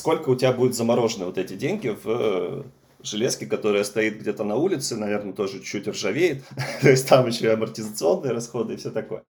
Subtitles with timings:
[0.00, 2.62] сколько у тебя будет заморожены вот эти деньги в э,
[3.02, 6.42] железке, которая стоит где-то на улице, наверное, тоже чуть ржавеет.
[6.80, 9.22] То есть там еще и амортизационные расходы и все такое.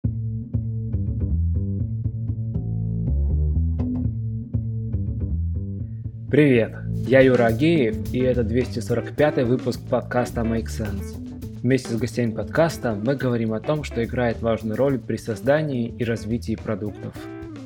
[6.30, 6.76] Привет,
[7.08, 11.16] я Юра Агеев, и это 245 выпуск подкаста Make Sense.
[11.64, 16.04] Вместе с гостями подкаста мы говорим о том, что играет важную роль при создании и
[16.04, 17.16] развитии продуктов.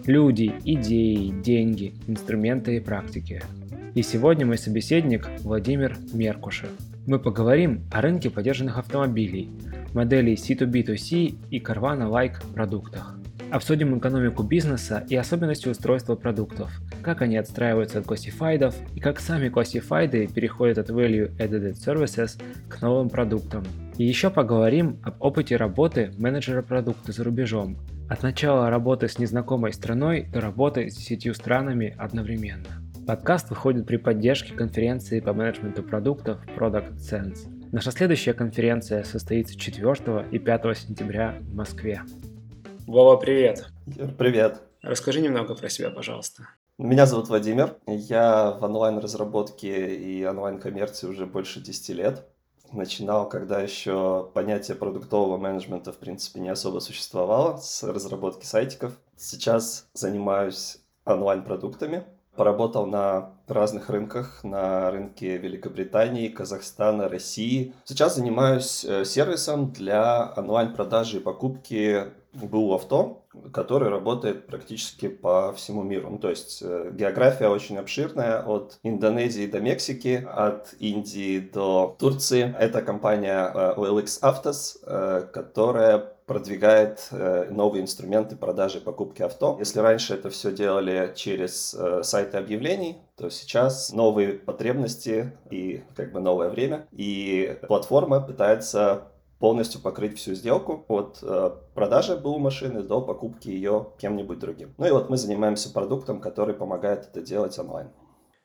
[0.06, 3.42] Люди, идеи, деньги, инструменты и практики.
[3.96, 6.68] И сегодня мой собеседник Владимир Меркушев.
[7.07, 9.50] Мы поговорим о рынке поддержанных автомобилей,
[9.94, 13.18] моделей C2B2C и Carvana-like продуктах.
[13.50, 16.70] Обсудим экономику бизнеса и особенности устройства продуктов,
[17.02, 22.82] как они отстраиваются от классифайдов и как сами классифайды переходят от Value Added Services к
[22.82, 23.64] новым продуктам.
[23.97, 27.78] И еще поговорим об опыте работы менеджера продукта за рубежом,
[28.10, 32.84] от начала работы с незнакомой страной до работы с десятью странами одновременно.
[33.08, 37.47] Подкаст выходит при поддержке конференции по менеджменту продуктов Product Sense.
[37.72, 42.02] Наша следующая конференция состоится 4 и 5 сентября в Москве.
[42.86, 43.67] Вова, привет.
[44.17, 44.61] Привет.
[44.81, 46.49] Расскажи немного про себя, пожалуйста.
[46.77, 47.77] Меня зовут Владимир.
[47.88, 52.27] Я в онлайн-разработке и онлайн-коммерции уже больше 10 лет.
[52.73, 58.93] Начинал, когда еще понятие продуктового менеджмента, в принципе, не особо существовало, с разработки сайтиков.
[59.15, 62.03] Сейчас занимаюсь онлайн-продуктами,
[62.35, 67.75] Поработал на разных рынках, на рынке Великобритании, Казахстана, России.
[67.85, 75.84] Сейчас занимаюсь э, сервисом для онлайн-продажи и покупки БУ авто, который работает практически по всему
[75.84, 76.09] миру.
[76.09, 82.56] Ну, то есть э, география очень обширная, от Индонезии до Мексики, от Индии до Турции.
[82.59, 89.58] Это компания э, OLX Autos, которая продвигает э, новые инструменты продажи и покупки авто.
[89.59, 96.14] Если раньше это все делали через э, сайты объявлений, то сейчас новые потребности и как
[96.14, 96.88] бы новое время.
[96.92, 99.09] И платформа пытается
[99.44, 104.73] полностью покрыть всю сделку от э, продажи БУ машины до покупки ее кем-нибудь другим.
[104.77, 107.89] Ну и вот мы занимаемся продуктом, который помогает это делать онлайн.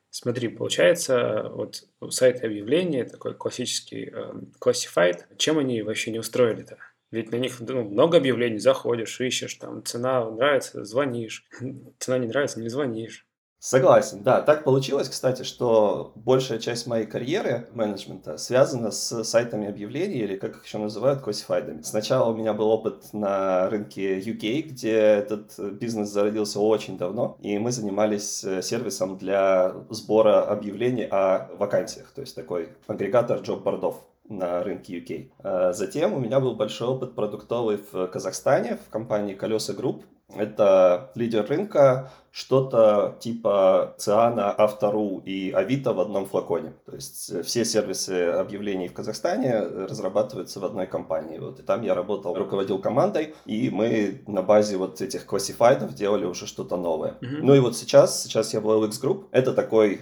[0.09, 6.75] Смотри, получается, вот сайты объявления, такой классический э, classified, чем они вообще не устроили-то?
[7.11, 11.47] Ведь на них ну, много объявлений, заходишь, ищешь, там цена нравится, звонишь,
[11.99, 13.25] цена не нравится, не звонишь.
[13.59, 14.41] Согласен, да.
[14.41, 20.55] Так получилось, кстати, что большая часть моей карьеры менеджмента связана с сайтами объявлений, или как
[20.55, 21.81] их еще называют, классифайдами.
[21.81, 27.57] Сначала у меня был опыт на рынке UK, где этот бизнес зародился очень давно, и
[27.59, 33.86] мы занимались э, сервисом для сбора объявлений о вакансиях, то есть такой агрегатор job board
[33.86, 33.97] ов
[34.29, 35.31] на рынке UK.
[35.39, 40.05] А затем у меня был большой опыт продуктовый в Казахстане в компании Колеса Group.
[40.35, 46.73] Это лидер рынка, что-то типа Циана, Авто.ру и Авито в одном флаконе.
[46.85, 51.39] То есть э, все сервисы объявлений в Казахстане разрабатываются в одной компании.
[51.39, 56.25] Вот, и там я работал, руководил командой, и мы на базе вот этих классифайдов делали
[56.25, 57.17] уже что-то новое.
[57.21, 57.39] Mm-hmm.
[57.41, 59.25] Ну и вот сейчас, сейчас я в OLX Group.
[59.31, 60.01] Это такой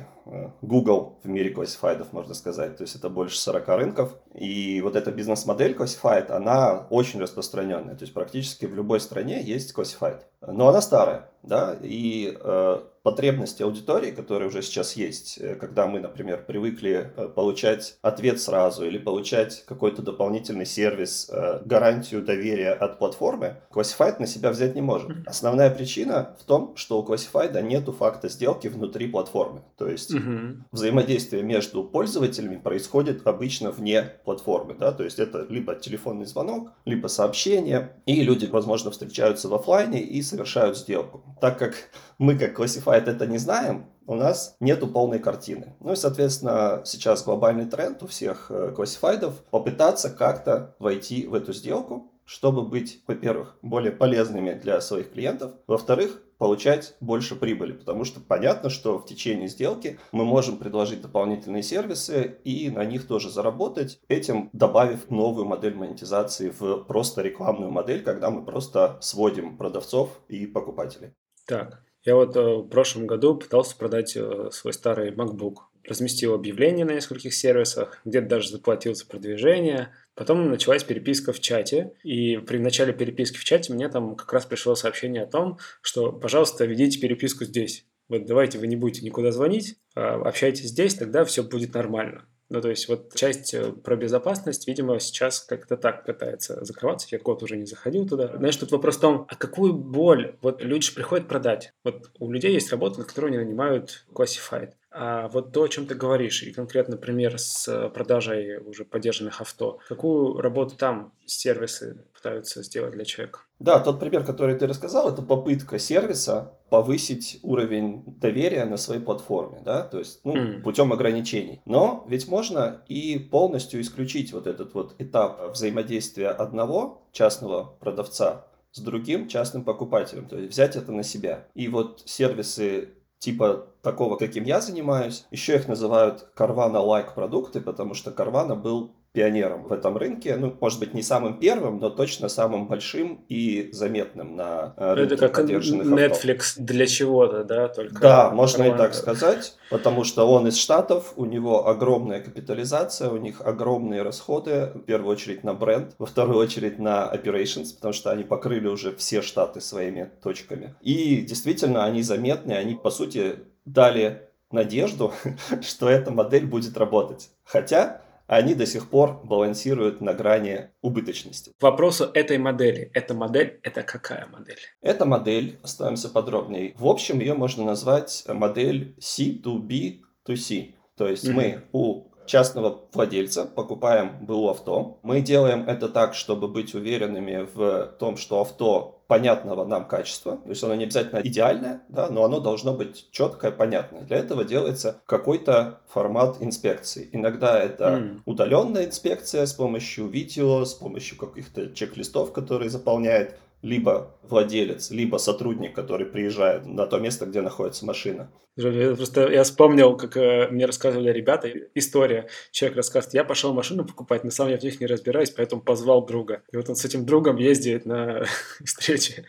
[0.62, 2.78] Google в мире классифайдов, можно сказать.
[2.78, 4.16] То есть это больше 40 рынков.
[4.34, 7.96] И вот эта бизнес-модель классифайд, она очень распространенная.
[7.96, 10.26] То есть практически в любой стране есть классифайд.
[10.42, 16.02] Но она старая, да, и э, потребности аудитории, которые уже сейчас есть, э, когда мы,
[16.02, 23.00] например, привыкли э, получать ответ сразу или получать какой-то дополнительный сервис, э, гарантию доверия от
[23.00, 25.10] платформы, Classified на себя взять не может.
[25.26, 29.62] Основная причина в том, что у Classified нету факта сделки внутри платформы.
[29.78, 30.58] То есть uh-huh.
[30.74, 34.76] взаимодействие между пользователями происходит обычно вне платформы.
[34.78, 34.92] Да?
[34.92, 40.22] То есть это либо телефонный звонок, либо сообщение, и люди, возможно, встречаются в офлайне и
[40.22, 41.24] совершают сделку.
[41.40, 41.74] Так как
[42.18, 45.76] мы, как Classified, бывает, это не знаем, у нас нету полной картины.
[45.80, 51.54] Ну и, соответственно, сейчас глобальный тренд у всех э, классифайдов попытаться как-то войти в эту
[51.54, 58.20] сделку, чтобы быть, во-первых, более полезными для своих клиентов, во-вторых, получать больше прибыли, потому что
[58.20, 64.00] понятно, что в течение сделки мы можем предложить дополнительные сервисы и на них тоже заработать,
[64.08, 70.46] этим добавив новую модель монетизации в просто рекламную модель, когда мы просто сводим продавцов и
[70.46, 71.14] покупателей.
[71.48, 75.56] Так, я вот э, в прошлом году пытался продать э, свой старый MacBook.
[75.84, 79.94] Разместил объявление на нескольких сервисах, где-то даже заплатил за продвижение.
[80.16, 84.46] Потом началась переписка в чате, и при начале переписки в чате мне там как раз
[84.46, 87.86] пришло сообщение о том, что, пожалуйста, ведите переписку здесь.
[88.08, 92.26] Вот давайте вы не будете никуда звонить, а общайтесь здесь, тогда все будет нормально.
[92.50, 97.08] Ну, то есть вот часть э, про безопасность, видимо, сейчас как-то так пытается закрываться.
[97.12, 98.38] Я год уже не заходил туда.
[98.38, 100.36] Знаешь, тут вопрос в том, а какую боль?
[100.42, 101.74] Вот люди же приходят продать.
[101.84, 104.72] Вот у людей есть работа, на которую они нанимают classified.
[104.92, 109.42] А вот то, о чем ты говоришь, и конкретно пример с э, продажей уже поддержанных
[109.42, 113.42] авто, какую работу там сервисы пытаются сделать для человека?
[113.60, 119.62] Да, тот пример, который ты рассказал, это попытка сервиса повысить уровень доверия на своей платформе,
[119.64, 120.62] да, то есть ну, mm.
[120.62, 121.62] путем ограничений.
[121.66, 128.80] Но ведь можно и полностью исключить вот этот вот этап взаимодействия одного частного продавца с
[128.80, 131.48] другим частным покупателем, то есть взять это на себя.
[131.56, 132.90] И вот сервисы
[133.20, 135.26] типа такого, каким я занимаюсь.
[135.32, 140.36] Еще их называют Carvana-like продукты, потому что Carvana был пионером в этом рынке.
[140.36, 145.16] Ну, может быть, не самым первым, но точно самым большим и заметным на э, рынке
[145.16, 146.64] Это как Netflix авто.
[146.64, 147.68] для чего-то, да?
[147.68, 148.76] Только да, можно Carvana.
[148.76, 154.04] и так сказать, потому что он из Штатов, у него огромная капитализация, у них огромные
[154.04, 158.68] расходы, в первую очередь на бренд, во вторую очередь на operations, потому что они покрыли
[158.68, 160.76] уже все штаты своими точками.
[160.82, 165.12] И действительно, они заметны, они, по сути, дали надежду,
[165.62, 167.32] что эта модель будет работать.
[167.44, 171.54] Хотя они до сих пор балансируют на грани убыточности.
[171.60, 172.92] К вопросу этой модели.
[172.94, 174.60] Эта модель, это какая модель?
[174.82, 176.74] Эта модель, оставимся подробнее.
[176.78, 180.74] В общем, ее можно назвать модель C2B2C.
[180.96, 181.34] То есть mm-hmm.
[181.34, 185.00] мы у частного владельца, покупаем БУ авто.
[185.02, 190.38] Мы делаем это так, чтобы быть уверенными в том, что авто понятного нам качества.
[190.38, 194.02] То есть оно не обязательно идеальное, да, но оно должно быть четкое, понятное.
[194.02, 197.10] Для этого делается какой-то формат инспекции.
[197.14, 198.20] Иногда это mm.
[198.26, 205.74] удаленная инспекция с помощью видео, с помощью каких-то чек-листов, которые заполняет либо владелец, либо сотрудник,
[205.74, 208.32] который приезжает на то место, где находится машина.
[208.56, 212.28] Просто я вспомнил, как э, мне рассказывали ребята, история.
[212.52, 216.06] Человек рассказывает, я пошел машину покупать, но сам я в них не разбираюсь, поэтому позвал
[216.06, 216.42] друга.
[216.52, 218.26] И вот он с этим другом ездит на
[218.66, 219.26] встречи.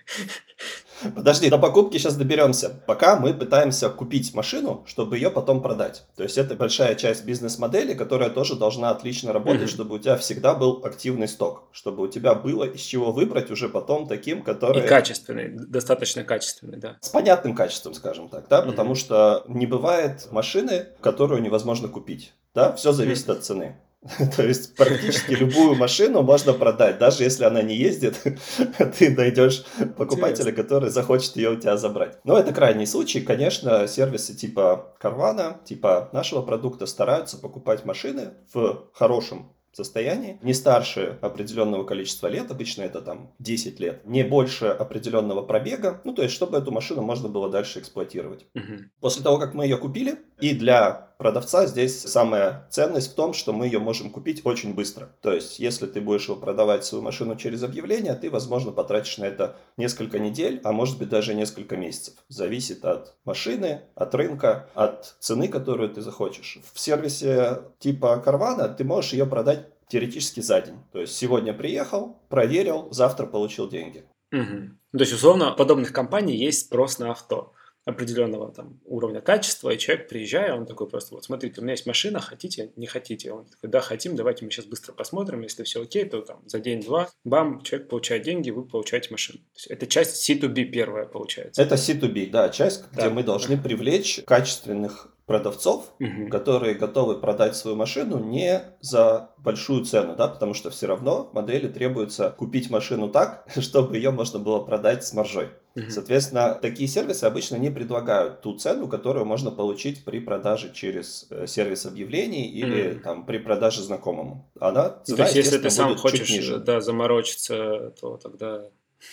[1.14, 2.70] Подожди, до покупки сейчас доберемся.
[2.86, 6.04] Пока мы пытаемся купить машину, чтобы ее потом продать.
[6.16, 9.74] То есть это большая часть бизнес-модели, которая тоже должна отлично работать, mm-hmm.
[9.74, 13.68] чтобы у тебя всегда был активный сток, чтобы у тебя было из чего выбрать уже
[13.68, 14.84] потом таким, который...
[14.84, 16.96] И качественный, достаточно качественный, да.
[17.00, 18.66] С понятным качеством, скажем так, да, mm-hmm.
[18.66, 22.32] потому что не бывает машины, которую невозможно купить.
[22.54, 23.32] Да, все зависит mm-hmm.
[23.32, 23.76] от цены.
[24.36, 28.20] То есть практически любую машину можно продать, даже если она не ездит,
[28.98, 29.64] ты найдешь
[29.96, 32.18] покупателя, который захочет ее у тебя забрать.
[32.24, 33.20] Но это крайний случай.
[33.20, 41.18] Конечно, сервисы типа Carvana, типа нашего продукта стараются покупать машины в хорошем состоянии, не старше
[41.20, 46.34] определенного количества лет, обычно это там 10 лет, не больше определенного пробега, ну то есть
[46.34, 48.46] чтобы эту машину можно было дальше эксплуатировать.
[48.54, 48.74] Угу.
[49.00, 53.52] После того, как мы ее купили, и для продавца здесь самая ценность в том, что
[53.52, 55.10] мы ее можем купить очень быстро.
[55.20, 59.24] То есть, если ты будешь его продавать свою машину через объявление, ты, возможно, потратишь на
[59.24, 62.14] это несколько недель, а может быть даже несколько месяцев.
[62.28, 66.58] Зависит от машины, от рынка, от цены, которую ты захочешь.
[66.72, 70.76] В сервисе типа Карвана ты можешь ее продать теоретически за день.
[70.92, 74.04] То есть сегодня приехал, проверил, завтра получил деньги.
[74.30, 74.70] Угу.
[74.92, 77.54] То есть, условно, подобных компаний есть спрос на авто
[77.88, 81.86] определенного там уровня качества, и человек, приезжая, он такой просто, вот смотрите, у меня есть
[81.86, 83.32] машина, хотите, не хотите?
[83.32, 86.60] Он такой, да, хотим, давайте мы сейчас быстро посмотрим, если все окей, то там за
[86.60, 89.38] день-два, бам, человек получает деньги, вы получаете машину.
[89.38, 91.62] То есть это часть C2B первая получается.
[91.62, 93.06] Это C2B, да, часть, да.
[93.06, 96.28] где мы должны привлечь качественных продавцов, угу.
[96.30, 101.68] которые готовы продать свою машину не за большую цену, да, потому что все равно модели
[101.68, 105.50] требуется купить машину так, чтобы ее можно было продать с маржой.
[105.76, 105.90] Угу.
[105.90, 111.46] Соответственно, такие сервисы обычно не предлагают ту цену, которую можно получить при продаже через э,
[111.46, 113.00] сервис объявлений или угу.
[113.00, 114.50] там при продаже знакомому.
[114.58, 118.62] Она цена, То есть, если ты сам хочешь да, заморочиться, то тогда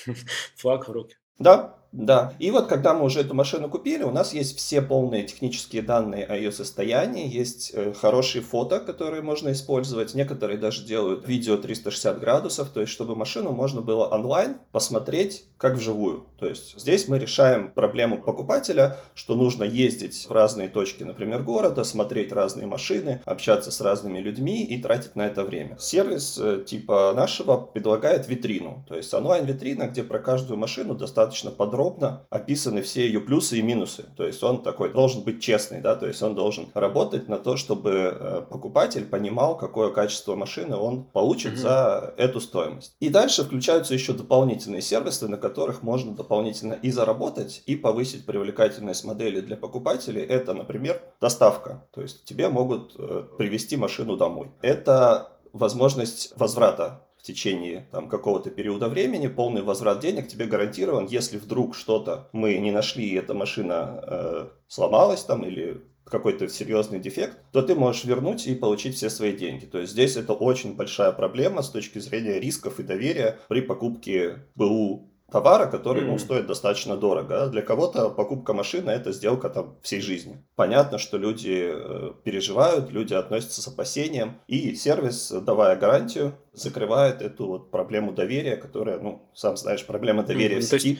[0.56, 1.18] флаг в руки.
[1.40, 2.34] Да, да.
[2.40, 6.26] И вот когда мы уже эту машину купили, у нас есть все полные технические данные
[6.26, 10.14] о ее состоянии, есть э, хорошие фото, которые можно использовать.
[10.14, 15.76] Некоторые даже делают видео 360 градусов, то есть чтобы машину можно было онлайн посмотреть как
[15.76, 16.26] вживую.
[16.38, 21.86] То есть здесь мы решаем проблему покупателя, что нужно ездить в разные точки, например, города,
[21.86, 25.78] смотреть разные машины, общаться с разными людьми и тратить на это время.
[25.80, 31.85] Сервис э, типа нашего предлагает витрину, то есть онлайн-витрина, где про каждую машину достаточно подробно
[31.86, 34.06] подробно описаны все ее плюсы и минусы.
[34.18, 37.58] То есть он такой должен быть честный, да, то есть он должен работать на то,
[37.58, 41.58] чтобы э, покупатель понимал, какое качество машины он получит mm-hmm.
[41.58, 42.96] за эту стоимость.
[43.00, 49.06] И дальше включаются еще дополнительные сервисы, на которых можно дополнительно и заработать, и повысить привлекательность
[49.06, 50.24] модели для покупателей.
[50.24, 51.88] Это, например, доставка.
[51.94, 54.50] То есть тебе могут э, привезти машину домой.
[54.62, 61.76] Это возможность возврата течение там, какого-то периода времени, полный возврат денег тебе гарантирован, если вдруг
[61.76, 67.64] что-то мы не нашли, и эта машина э, сломалась там или какой-то серьезный дефект, то
[67.64, 69.66] ты можешь вернуть и получить все свои деньги.
[69.66, 74.44] То есть здесь это очень большая проблема с точки зрения рисков и доверия при покупке
[74.56, 76.12] БУ товара, который mm-hmm.
[76.12, 77.48] ну, стоит достаточно дорого.
[77.48, 80.44] Для кого-то покупка машины это сделка там всей жизни.
[80.56, 87.48] Понятно, что люди э, переживают, люди относятся с опасением, и сервис, давая гарантию, закрывает эту
[87.48, 90.78] вот проблему доверия, которая, ну, сам знаешь, проблема доверия mm-hmm.
[90.78, 91.00] в сети.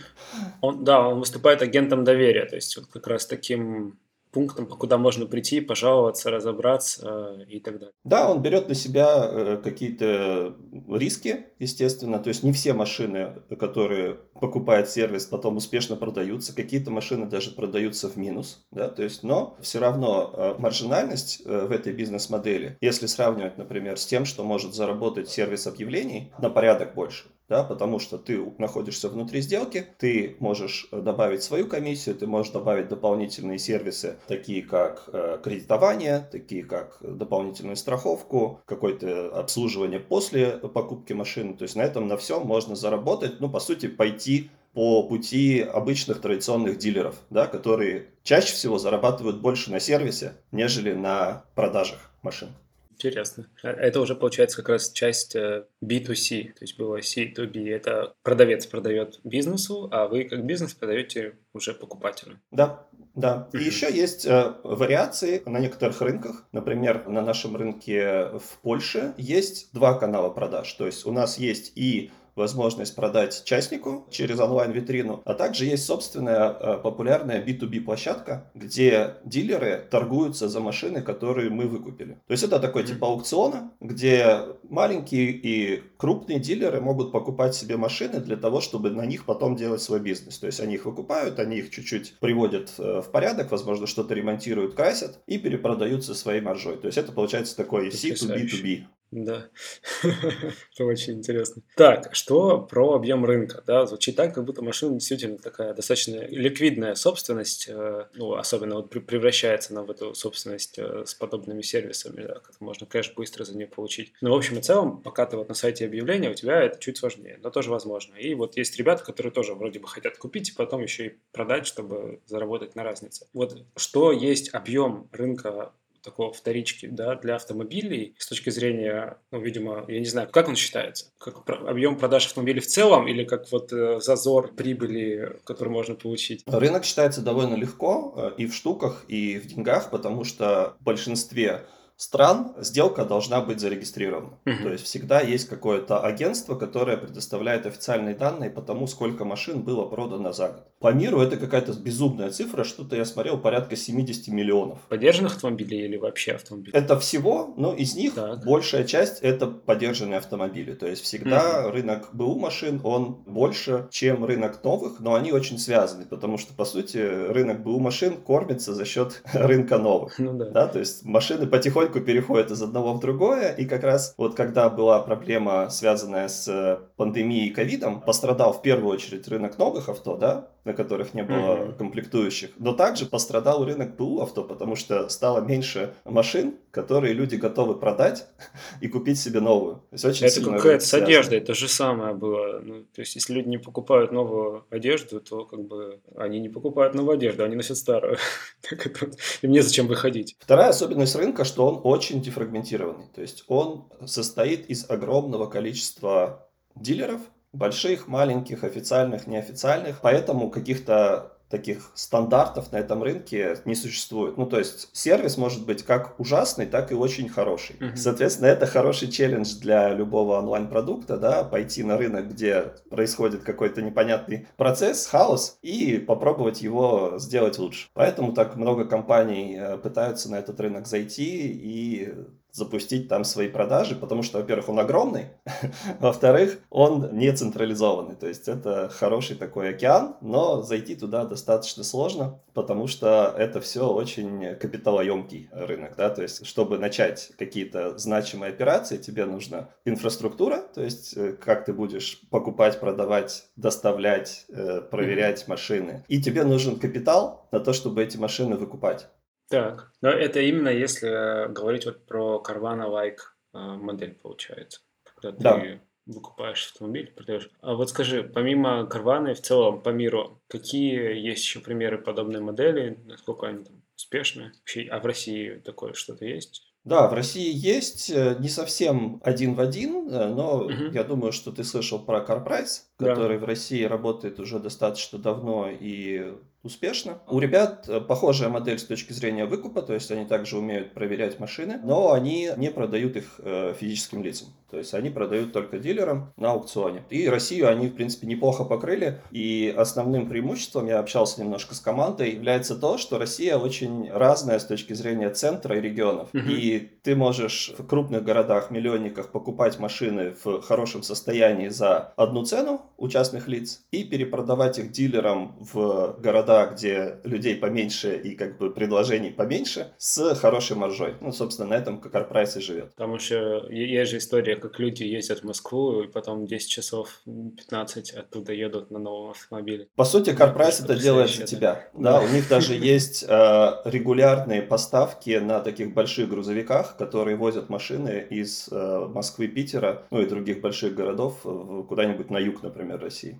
[0.62, 4.00] Он, да, он выступает агентом доверия, то есть вот как раз таким
[4.36, 7.94] пунктам, куда можно прийти, пожаловаться, разобраться э, и так далее.
[8.04, 10.58] Да, он берет на себя э, какие-то
[10.90, 12.20] риски, естественно.
[12.20, 16.54] То есть не все машины, которые покупает сервис, потом успешно продаются.
[16.54, 18.66] Какие-то машины даже продаются в минус.
[18.72, 18.90] Да?
[18.90, 24.26] То есть, но все равно э, маржинальность в этой бизнес-модели, если сравнивать, например, с тем,
[24.26, 29.86] что может заработать сервис объявлений, на порядок больше да, потому что ты находишься внутри сделки,
[29.98, 36.28] ты можешь э, добавить свою комиссию, ты можешь добавить дополнительные сервисы, такие как э, кредитование,
[36.32, 41.56] такие как дополнительную страховку, какое-то обслуживание после покупки машины.
[41.56, 46.20] То есть на этом на всем можно заработать, ну, по сути, пойти по пути обычных
[46.20, 52.50] традиционных дилеров, да, которые чаще всего зарабатывают больше на сервисе, нежели на продажах машин.
[52.96, 53.48] Интересно.
[53.62, 57.70] А это уже получается как раз часть B2C, э, то есть было C2B.
[57.70, 62.40] Это продавец продает бизнесу, а вы как бизнес продаете уже покупателю.
[62.52, 63.50] Да, да.
[63.54, 66.48] И еще есть э, вариации на некоторых рынках.
[66.52, 70.72] Например, на нашем рынке в Польше есть два канала продаж.
[70.74, 76.50] То есть у нас есть и возможность продать частнику через онлайн-витрину, а также есть собственная
[76.52, 82.14] э, популярная B2B площадка, где дилеры торгуются за машины, которые мы выкупили.
[82.28, 84.40] То есть это такой типа аукциона, где
[84.70, 89.82] маленькие и крупные дилеры могут покупать себе машины для того, чтобы на них потом делать
[89.82, 90.38] свой бизнес.
[90.38, 94.76] То есть они их выкупают, они их чуть-чуть приводят э, в порядок, возможно, что-то ремонтируют,
[94.76, 96.78] красят и перепродают со своей маржой.
[96.78, 98.86] То есть это получается такой C2B2B.
[99.16, 99.48] Да,
[100.04, 101.62] это очень интересно.
[101.78, 103.64] Так, что про объем рынка?
[103.66, 108.90] Да, звучит так, как будто машина действительно такая достаточно ликвидная собственность, э, ну, особенно вот
[108.90, 113.56] превращается она в эту собственность э, с подобными сервисами, да, как можно кэш быстро за
[113.56, 114.12] нее получить.
[114.20, 116.98] Но в общем и целом, пока ты вот на сайте объявления, у тебя это чуть
[116.98, 118.16] сложнее, но тоже возможно.
[118.16, 121.68] И вот есть ребята, которые тоже вроде бы хотят купить и потом еще и продать,
[121.68, 123.28] чтобы заработать на разнице.
[123.32, 125.72] Вот что есть объем рынка
[126.06, 130.56] такого вторички да, для автомобилей с точки зрения, ну, видимо, я не знаю, как он
[130.56, 131.08] считается?
[131.18, 136.44] Как объем продаж автомобилей в целом или как вот э, зазор прибыли, который можно получить?
[136.46, 141.66] Рынок считается довольно легко э, и в штуках, и в деньгах, потому что в большинстве
[141.98, 144.38] стран сделка должна быть зарегистрирована.
[144.46, 144.64] Угу.
[144.64, 149.86] То есть всегда есть какое-то агентство, которое предоставляет официальные данные по тому, сколько машин было
[149.86, 150.68] продано за год.
[150.80, 154.80] По миру это какая-то безумная цифра, что-то я смотрел, порядка 70 миллионов.
[154.90, 156.74] Подержанных автомобилей или вообще автомобилей?
[156.74, 158.44] Это всего, но из них так.
[158.46, 160.74] большая часть это подержанные автомобили.
[160.74, 161.72] То есть всегда угу.
[161.72, 166.66] рынок БУ машин, он больше, чем рынок новых, но они очень связаны, потому что, по
[166.66, 170.20] сути, рынок БУ машин кормится за счет рынка новых.
[170.20, 170.50] Ну да.
[170.50, 170.68] да.
[170.68, 174.70] То есть машины потихоньку потихоньку переходит из одного в другое, и как раз вот когда
[174.70, 180.18] была проблема, связанная с э, пандемией и ковидом, пострадал в первую очередь рынок новых авто,
[180.18, 181.78] да, на которых не было mm-hmm.
[181.78, 187.80] комплектующих, но также пострадал рынок БУ авто, потому что стало меньше машин, которые люди готовы
[187.80, 188.28] продать
[188.82, 189.76] и купить себе новую.
[189.76, 192.60] То есть очень это какая-то с одеждой, это же самое было.
[192.60, 196.94] Ну, то есть если люди не покупают новую одежду, то как бы они не покупают
[196.94, 198.18] новую одежду, они носят старую.
[198.70, 199.10] так это,
[199.42, 200.36] им незачем выходить.
[200.38, 203.08] Вторая особенность рынка, что он очень дефрагментированный.
[203.16, 207.22] То есть он состоит из огромного количества дилеров,
[207.54, 210.02] больших, маленьких, официальных, неофициальных.
[210.02, 214.38] Поэтому каких-то таких стандартов на этом рынке не существует.
[214.38, 217.78] Ну, то есть сервис может быть как ужасный, так и очень хороший.
[217.78, 217.96] Mm-hmm.
[217.96, 224.48] Соответственно, это хороший челлендж для любого онлайн-продукта, да, пойти на рынок, где происходит какой-то непонятный
[224.58, 227.88] процесс, хаос, и попробовать его сделать лучше.
[227.94, 232.14] Поэтому так много компаний э, пытаются на этот рынок зайти и
[232.56, 235.26] запустить там свои продажи, потому что, во-первых, он огромный,
[236.00, 238.16] во-вторых, он не централизованный.
[238.16, 243.90] То есть это хороший такой океан, но зайти туда достаточно сложно, потому что это все
[243.90, 245.96] очень капиталоемкий рынок.
[245.98, 246.10] Да?
[246.10, 251.74] То есть, чтобы начать какие-то значимые операции, тебе нужна инфраструктура, то есть э, как ты
[251.74, 256.06] будешь покупать, продавать, доставлять, э, проверять машины.
[256.08, 259.08] И тебе нужен капитал на то, чтобы эти машины выкупать.
[259.50, 263.18] Так, но это именно если говорить вот про Carvana-like
[263.54, 265.56] э, модель получается, когда Да.
[265.56, 267.50] ты выкупаешь автомобиль, продаешь.
[267.62, 273.00] А вот скажи, помимо и в целом по миру, какие есть еще примеры подобной модели,
[273.06, 274.52] насколько они там успешны?
[274.60, 276.74] Вообще, а в России такое что-то есть?
[276.84, 280.92] Да, в России есть, э, не совсем один в один, э, но Мгм.
[280.92, 283.16] я думаю, что ты слышал про CarPrice, Да.
[283.16, 286.36] который в России работает уже достаточно давно и
[286.66, 287.20] успешно.
[287.28, 291.40] У ребят э, похожая модель с точки зрения выкупа, то есть они также умеют проверять
[291.40, 294.50] машины, но они не продают их э, физическим лицам.
[294.70, 297.04] То есть они продают только дилерам на аукционе.
[297.10, 299.22] И Россию они, в принципе, неплохо покрыли.
[299.32, 304.66] И основным преимуществом, я общался немножко с командой, является то, что Россия очень разная с
[304.66, 306.30] точки зрения центра и регионов.
[306.34, 306.50] Мгм.
[306.50, 312.82] И ты можешь в крупных городах, миллионниках покупать машины в хорошем состоянии за одну цену
[312.98, 318.72] у частных лиц и перепродавать их дилерам в города, где людей поменьше и как бы
[318.72, 321.16] предложений поменьше, с хорошей маржой.
[321.22, 322.96] Ну, собственно, на этом CarPrice и живет.
[322.96, 327.52] Там еще есть же история, как люди ездят в Москву и потом 10 часов, м,
[327.52, 329.88] 15 оттуда едут на новом автомобиле.
[329.96, 331.88] По сути, CarPrice Что это делает за тебя.
[331.94, 332.22] да.
[332.22, 338.68] У них даже есть э, регулярные поставки на таких больших грузовиках, которые возят машины из
[338.72, 341.42] э, Москвы, Питера, ну и других больших городов
[341.88, 343.40] куда-нибудь на юг, например, России.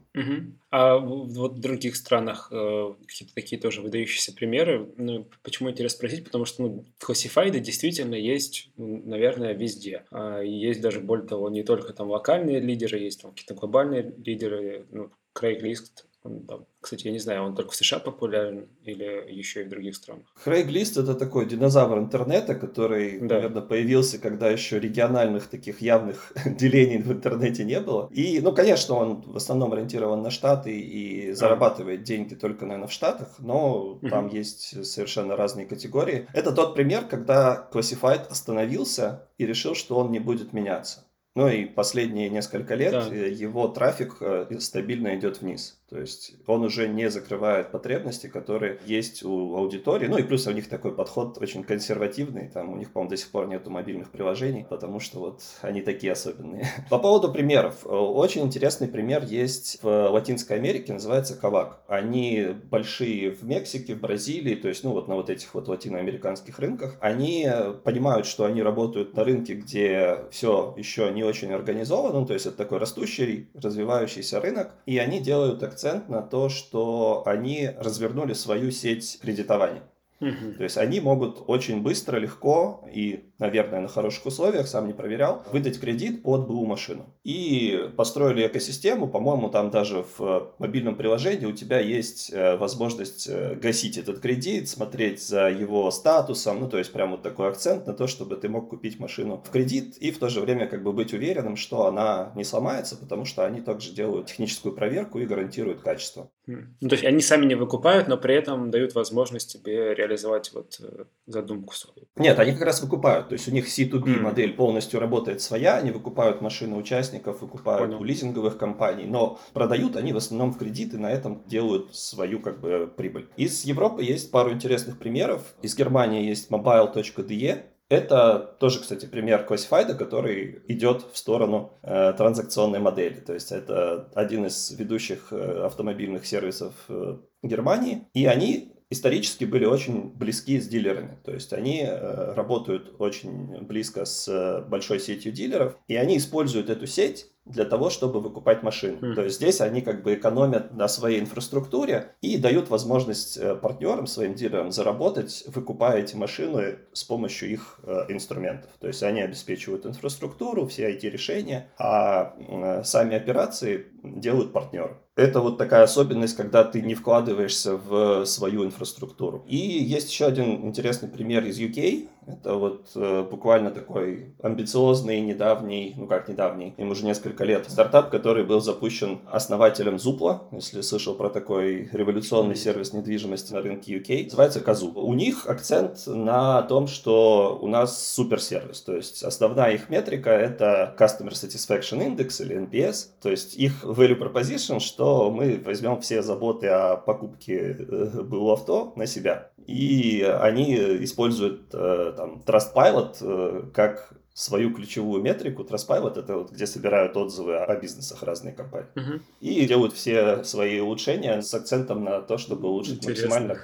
[0.78, 4.92] А вот в других странах э, какие-то такие тоже выдающиеся примеры.
[4.98, 6.26] Ну, почему интересно спросить?
[6.26, 10.04] Потому что ну, классифайды действительно есть, наверное, везде.
[10.12, 14.86] А, есть даже, более того, не только там локальные лидеры, есть там какие-то глобальные лидеры.
[14.92, 19.62] Ну, Craigslist, он там, кстати, я не знаю, он только в США популярен или еще
[19.62, 20.26] и в других странах.
[20.46, 23.36] Craigslist это такой динозавр интернета, который, Да.
[23.36, 28.10] наверное, появился, когда еще региональных таких явных делений в интернете не было.
[28.12, 32.92] И, ну, конечно, он в основном ориентирован на Штаты и зарабатывает деньги только, наверное, в
[32.92, 34.10] Штатах, но Мгм.
[34.10, 36.28] там есть совершенно разные категории.
[36.34, 41.06] Это тот пример, когда Classified остановился и решил, что он не будет меняться.
[41.38, 43.02] Ну и последние несколько лет Да.
[43.14, 45.78] его трафик э, стабильно идет вниз.
[45.90, 50.08] То есть он уже не закрывает потребности, которые есть у аудитории.
[50.08, 52.50] Ну и плюс у них такой подход очень консервативный.
[52.50, 56.14] Там у них, по-моему, до сих пор нету мобильных приложений, потому что вот они такие
[56.14, 56.68] особенные.
[56.90, 57.86] По поводу примеров.
[57.86, 61.82] Очень интересный пример есть в Латинской Америке, называется Кавак.
[61.88, 66.58] Они большие в Мексике, в Бразилии, то есть, ну вот на вот этих вот латиноамериканских
[66.58, 66.98] рынках.
[67.00, 67.48] Они
[67.84, 72.58] понимают, что они работают на рынке, где все еще не очень организовано, то есть это
[72.58, 79.20] такой растущий, развивающийся рынок, и они делают акцент на то, что они развернули свою сеть
[79.22, 79.84] кредитования.
[80.20, 85.44] То есть они могут очень быстро, легко и, наверное, на хороших условиях, сам не проверял,
[85.52, 87.06] выдать кредит под БУ машину.
[87.24, 93.56] И построили экосистему, по-моему, там даже в мобильном приложении у тебя есть э, возможность э,
[93.56, 97.94] гасить этот кредит, смотреть за его статусом, ну то есть прям вот такой акцент на
[97.94, 100.94] то, чтобы ты мог купить машину в кредит и в то же время как бы
[100.94, 105.82] быть уверенным, что она не сломается, потому что они также делают техническую проверку и гарантируют
[105.82, 106.30] качество.
[106.48, 110.80] Ну, то есть они сами не выкупают, но при этом дают возможность тебе реализовать вот
[110.80, 112.08] э, задумку свою.
[112.18, 113.30] Нет, они как раз выкупают.
[113.30, 114.24] То есть у них C2B Мгм.
[114.24, 118.02] модель полностью работает своя, они выкупают машины участников, выкупают Понял.
[118.02, 122.40] у лизинговых компаний, но продают они в основном в кредит и на этом делают свою
[122.40, 123.28] как бы прибыль.
[123.38, 125.56] Из Европы есть пару интересных примеров.
[125.62, 127.64] Из Германии есть mobile.de.
[127.90, 133.20] Это тоже, кстати, пример классифайда, который идет в сторону э, транзакционной модели.
[133.20, 138.08] То есть это один из ведущих э, автомобильных сервисов э, Германии.
[138.14, 141.18] И они исторически были очень близки с дилерами.
[141.24, 146.70] То есть они э, работают очень близко с э, большой сетью дилеров, и они используют
[146.70, 148.98] эту сеть для того, чтобы выкупать машины.
[149.00, 149.16] Мгм.
[149.16, 154.08] То есть здесь они как бы экономят на своей инфраструктуре и дают возможность э, партнерам,
[154.08, 158.72] своим дилерам заработать, выкупая эти машины с помощью их э, инструментов.
[158.80, 164.98] То есть они обеспечивают инфраструктуру, все IT-решения, а э, сами операции делают партнеры.
[165.16, 169.46] Это вот такая особенность, когда ты не вкладываешься в свою инфраструктуру.
[169.48, 172.10] И есть еще один интересный пример из UK.
[172.28, 178.10] Это вот э, буквально такой амбициозный, недавний, ну как недавний, им уже несколько лет, стартап,
[178.10, 184.26] который был запущен основателем Zupla, если слышал про такой революционный сервис недвижимости на рынке UK,
[184.26, 184.94] называется Kazoo.
[184.96, 190.96] У них акцент на том, что у нас суперсервис, то есть основная их метрика это
[190.98, 196.68] Customer Satisfaction Index или NPS, то есть их value proposition, что мы возьмем все заботы
[196.68, 199.52] о покупке э, БУ авто на себя.
[199.66, 205.64] И они используют э, там Trustpilot э, как свою ключевую метрику.
[205.64, 208.90] Trustpilot— это вот где собирают отзывы о бизнесах разные компании.
[208.96, 209.26] Мгм.
[209.40, 213.30] И делают все свои улучшения с акцентом на то, чтобы улучшить Интересно.
[213.30, 213.62] максимально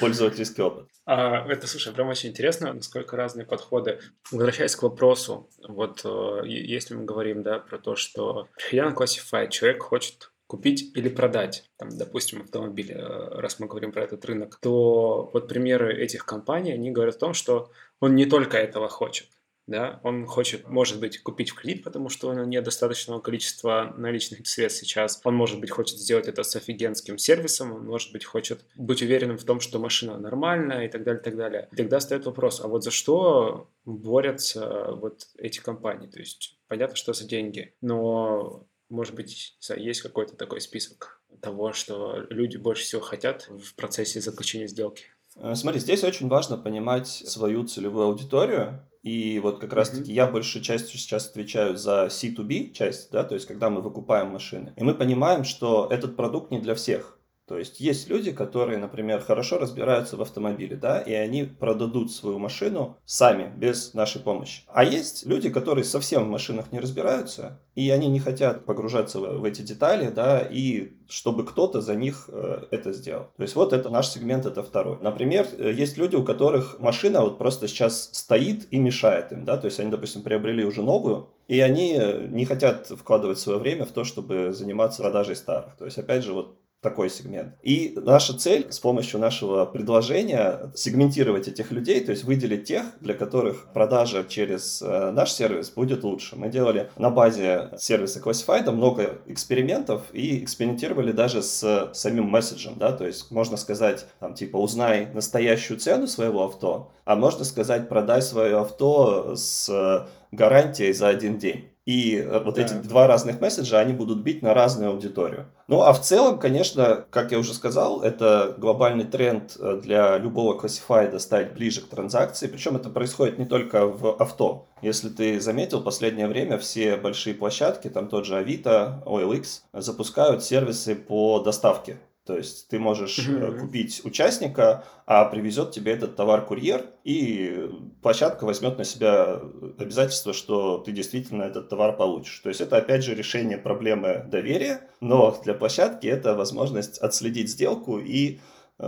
[0.00, 0.88] пользовательский опыт.
[1.04, 4.00] А, это, слушай, прям очень интересно, насколько разные подходы.
[4.32, 9.50] Возвращаясь к вопросу, вот э, если мы говорим, да, про то, что приходя на Classified,
[9.50, 14.58] человек хочет купить или продать, там, допустим, автомобиль, э, раз мы говорим про этот рынок,
[14.60, 19.28] то вот примеры этих компаний, они говорят о том, что он не только этого хочет,
[19.68, 23.94] да, он хочет, может быть, купить в кредит, потому что у него нет достаточного количества
[23.96, 25.20] наличных средств сейчас.
[25.22, 29.38] Он, может быть, хочет сделать это с офигенским сервисом, он, может быть, хочет быть уверенным
[29.38, 31.68] в том, что машина нормальная и так далее, и так далее.
[31.70, 36.08] И тогда встает вопрос, а вот за что борются вот эти компании?
[36.08, 42.26] То есть понятно, что за деньги, но, может быть, есть какой-то такой список того, что
[42.28, 45.04] люди больше всего хотят в процессе заключения сделки?
[45.36, 48.86] Э, Смотри, здесь очень важно понимать свою целевую аудиторию.
[49.02, 53.46] И вот как раз-таки я большей частью сейчас отвечаю за C2B часть, да, то есть
[53.46, 54.74] когда мы выкупаем машины.
[54.76, 57.18] И мы понимаем, что этот продукт не для всех.
[57.50, 62.38] То есть есть люди, которые, например, хорошо разбираются в автомобиле, да, и они продадут свою
[62.38, 64.62] машину сами, без нашей помощи.
[64.68, 69.44] А есть люди, которые совсем в машинах не разбираются, и они не хотят погружаться в,
[69.44, 73.24] эти детали, да, и чтобы кто-то за них э, это сделал.
[73.36, 74.98] То есть вот это наш сегмент, это второй.
[75.00, 79.56] Например, э, есть люди, у которых машина вот просто сейчас стоит и мешает им, да,
[79.56, 83.86] то есть они, допустим, приобрели уже новую, и они э, не хотят вкладывать свое время
[83.86, 85.74] в то, чтобы заниматься продажей старых.
[85.76, 87.54] То есть, опять же, вот такой сегмент.
[87.62, 93.14] И наша цель с помощью нашего предложения сегментировать этих людей, то есть выделить тех, для
[93.14, 96.36] которых продажа через э, наш сервис будет лучше.
[96.36, 102.92] Мы делали на базе сервиса Classified много экспериментов и экспериментировали даже с самим месседжем, да,
[102.92, 108.22] то есть можно сказать, там, типа, узнай настоящую цену своего авто, а можно сказать, продай
[108.22, 111.69] свое авто с гарантией за один день.
[111.90, 112.86] И вот эти Так.
[112.86, 115.46] два разных месседжа, они будут бить на разную аудиторию.
[115.66, 120.56] Ну, а в целом, конечно, как я уже сказал, это глобальный тренд э, для любого
[120.56, 122.46] классифайда стать ближе к транзакции.
[122.46, 124.68] Причем это происходит не только в авто.
[124.82, 130.44] Если ты заметил, в последнее время все большие площадки, там тот же Авито, OLX, запускают
[130.44, 131.98] сервисы по доставке.
[132.26, 133.58] То есть ты можешь Мгм.
[133.60, 137.70] купить участника, а привезет тебе этот товар курьер, и
[138.02, 139.40] площадка возьмет на себя
[139.78, 142.38] обязательство, что ты действительно этот товар получишь.
[142.40, 147.98] То есть это опять же решение проблемы доверия, но для площадки это возможность отследить сделку
[147.98, 148.38] и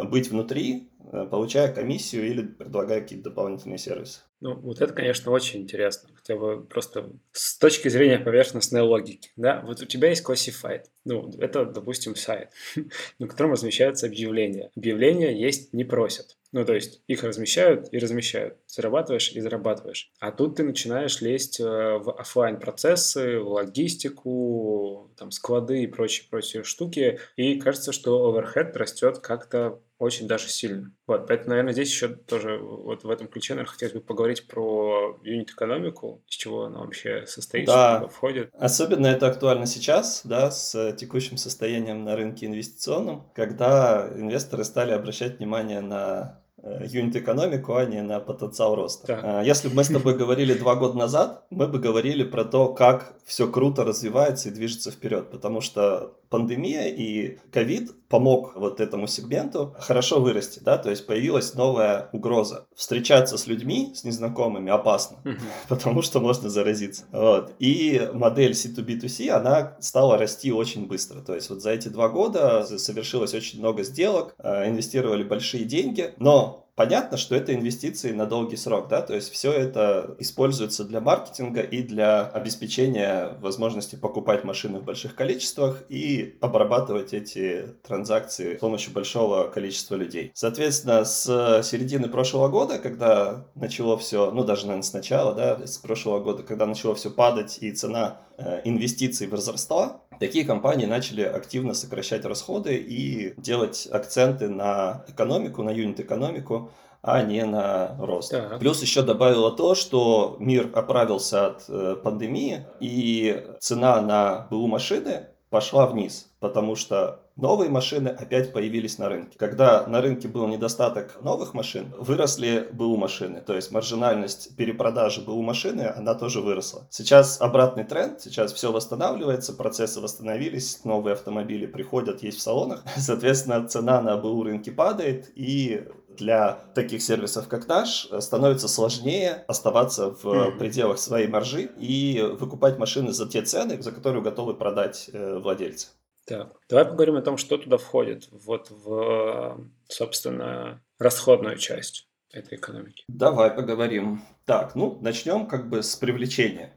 [0.05, 4.20] быть внутри, э, получая комиссию или предлагая какие-то дополнительные сервисы.
[4.40, 9.62] Ну, вот это, конечно, очень интересно, хотя бы просто с точки зрения поверхностной логики, да,
[9.64, 12.50] вот у тебя есть Classified, ну, это, допустим, сайт,
[13.18, 14.70] на котором размещаются объявления.
[14.74, 20.12] Объявления есть не просят, ну, то есть их размещают и размещают, зарабатываешь и зарабатываешь.
[20.20, 26.62] А тут ты начинаешь лезть э, в офлайн процессы в логистику, там, склады и прочие-прочие
[26.64, 30.92] штуки, и кажется, что оверхед растет как-то очень даже сильно.
[31.06, 35.16] Вот, поэтому, наверное, здесь еще тоже вот в этом ключе, наверное, хотелось бы поговорить про
[35.22, 37.98] юнит-экономику, из чего она вообще состоит, Да.
[38.00, 38.50] что входит.
[38.52, 45.38] Особенно это актуально сейчас, да, с текущим состоянием на рынке инвестиционном, когда инвесторы стали обращать
[45.38, 49.07] внимание на юнит-экономику, а не на потенциал роста.
[49.07, 49.20] Так.
[49.22, 52.72] А, Если бы мы с тобой говорили два года назад, мы бы говорили про то,
[52.72, 59.07] как все круто развивается и движется вперед, потому что пандемия и ковид помог вот этому
[59.07, 62.66] сегменту хорошо вырасти, да, то есть появилась новая угроза.
[62.75, 65.18] Встречаться с людьми, с незнакомыми опасно
[65.68, 67.05] потому что можно заразиться.
[67.12, 67.53] Вот.
[67.59, 71.20] И модель C2B2C, она стала расти очень быстро.
[71.20, 76.14] То есть вот за эти два года совершилось очень много сделок, э, инвестировали большие деньги,
[76.18, 80.83] но all Понятно, что это инвестиции на долгий срок, да, то есть все это используется
[80.83, 88.57] для маркетинга и для обеспечения возможности покупать машины в больших количествах и обрабатывать эти транзакции
[88.57, 90.33] с помощью большого количества людей.
[90.35, 95.79] Соответственно, с середины прошлого года, когда начало все, ну даже, наверное, с начала, да, с
[95.79, 101.75] прошлого года, когда начало все падать и цена э, инвестиций возросла, такие компании начали активно
[101.75, 106.71] сокращать расходы и делать акценты на экономику, на юнит-экономику,
[107.02, 108.30] а не на рост.
[108.30, 108.58] Так.
[108.58, 115.26] Плюс еще добавило то, что мир оправился от э, пандемии, и цена на БУ машины
[115.50, 119.36] пошла вниз, потому что новые машины опять появились на рынке.
[119.38, 125.42] Когда на рынке был недостаток новых машин, выросли БУ машины, то есть маржинальность перепродажи БУ
[125.42, 126.86] машины, она тоже выросла.
[126.90, 133.68] Сейчас обратный тренд, сейчас все восстанавливается, процессы восстановились, новые автомобили приходят, есть в салонах, соответственно,
[133.68, 135.86] цена на БУ рынке падает, и
[136.16, 140.59] для таких сервисов, как наш, становится сложнее оставаться в mm-hmm.
[140.59, 145.88] пределах своей маржи и выкупать машины за те цены, за которые готовы продать э, владельцы.
[146.27, 153.05] Так, давай поговорим о том, что туда входит, вот в, собственно, расходную часть этой экономики.
[153.09, 154.22] Давай поговорим.
[154.44, 156.72] Так, ну, начнем как бы с привлечения.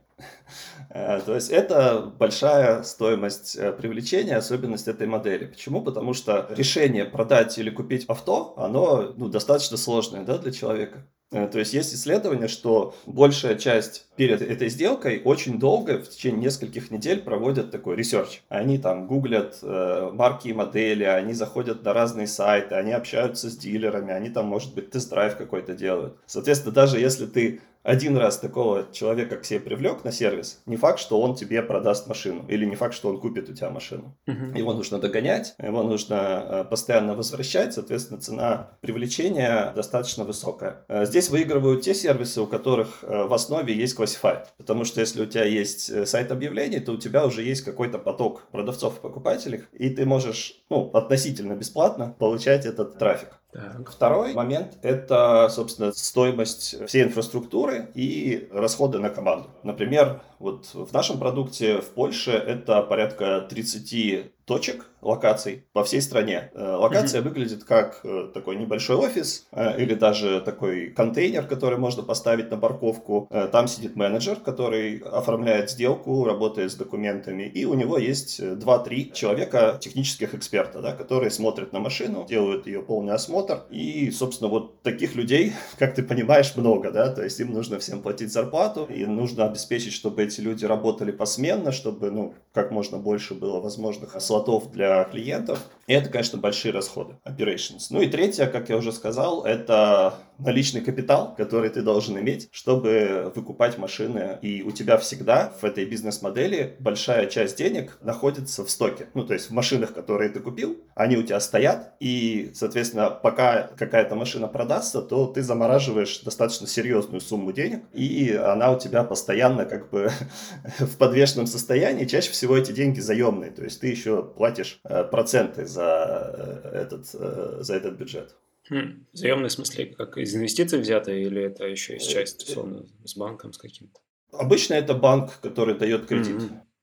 [0.96, 5.46] Э, то есть это большая стоимость э, привлечения, особенность этой модели.
[5.48, 5.82] Почему?
[5.82, 11.06] Потому что решение продать или купить авто, оно ну, достаточно сложное да, для человека.
[11.32, 16.44] Э, то есть есть исследование, что большая часть перед этой сделкой очень долго, в течение
[16.44, 18.44] нескольких недель проводят такой research.
[18.48, 23.58] Они там гуглят э, марки и модели, они заходят на разные сайты, они общаются с
[23.58, 26.16] дилерами, они там, может быть, тест-драйв какой-то делают.
[26.26, 31.00] Соответственно, даже если ты один раз такого человека к себе привлек на сервис, не факт,
[31.00, 34.18] что он тебе продаст машину, или не факт, что он купит у тебя машину.
[34.28, 34.58] Uh-huh.
[34.58, 40.84] Его нужно догонять, его нужно э, постоянно возвращать, соответственно, цена привлечения достаточно высокая.
[40.88, 45.22] Э, здесь выигрывают те сервисы, у которых э, в основе есть Classified, потому что если
[45.22, 49.64] у тебя есть сайт объявлений, то у тебя уже есть какой-то поток продавцов и покупателей,
[49.74, 53.40] и ты можешь ну, относительно бесплатно получать этот трафик.
[53.56, 53.90] Так.
[53.90, 59.50] Второй момент– это, собственно, стоимость всей инфраструктуры и расходы на команду.
[59.64, 66.52] Например, вот в нашем продукте в Польше это порядка 30 точек, локаций по всей стране.
[66.54, 67.24] Э, локация mm-hmm.
[67.24, 72.58] выглядит как э, такой небольшой офис э, или даже такой контейнер, который можно поставить на
[72.58, 73.30] парковку.
[73.52, 79.78] Там сидит менеджер, который оформляет сделку, работает с документами, и у него есть 2-3 человека,
[79.80, 83.64] технических эксперта, да, которые смотрят на машину, делают ее полный осмотр.
[83.70, 88.02] И, собственно, вот таких людей, как ты понимаешь, много, да, то есть им нужно всем
[88.02, 93.34] платить зарплату, и нужно обеспечить, чтобы эти люди работали посменно, чтобы, ну, как можно больше
[93.34, 95.60] было возможных слотов для клиентов.
[95.88, 97.88] И это, конечно, большие расходы, operations.
[97.92, 103.32] Ну и третье, как я уже сказал, это наличный капитал, который ты должен иметь, чтобы
[103.36, 104.40] выкупать машины.
[104.42, 109.10] И у тебя всегда в этой бизнес-модели большая часть денег находится в стоке.
[109.14, 113.70] Ну, то есть в машинах, которые ты купил, они у тебя стоят, и, соответственно, пока
[113.78, 119.66] какая-то машина продастся, то ты замораживаешь достаточно серьезную сумму денег, и она у тебя постоянно
[119.66, 120.10] как бы
[120.80, 122.06] в подвешенном состоянии.
[122.06, 127.10] Чаще всего эти деньги заемные, то есть ты еще платишь э, проценты за э, этот,
[127.14, 128.36] э, за этот бюджет.
[128.70, 129.06] Хм.
[129.14, 133.54] Заемный в смысле, как из инвестиций взято, или это еще есть часть, условно, с банком,
[133.54, 134.00] с каким-то?
[134.32, 136.42] Обычно это банк, который дает кредит.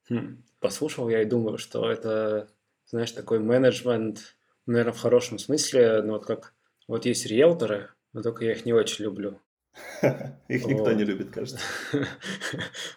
[0.09, 0.19] Mm-hmm.
[0.19, 0.43] Хм.
[0.61, 2.49] Послушал я и думаю, что это,
[2.87, 6.55] знаешь, такой менеджмент, наверное, в хорошем смысле, ну вот как,
[6.87, 9.41] вот есть риэлторы, но только я их не очень люблю.
[10.49, 11.61] Их никто не любит, кажется.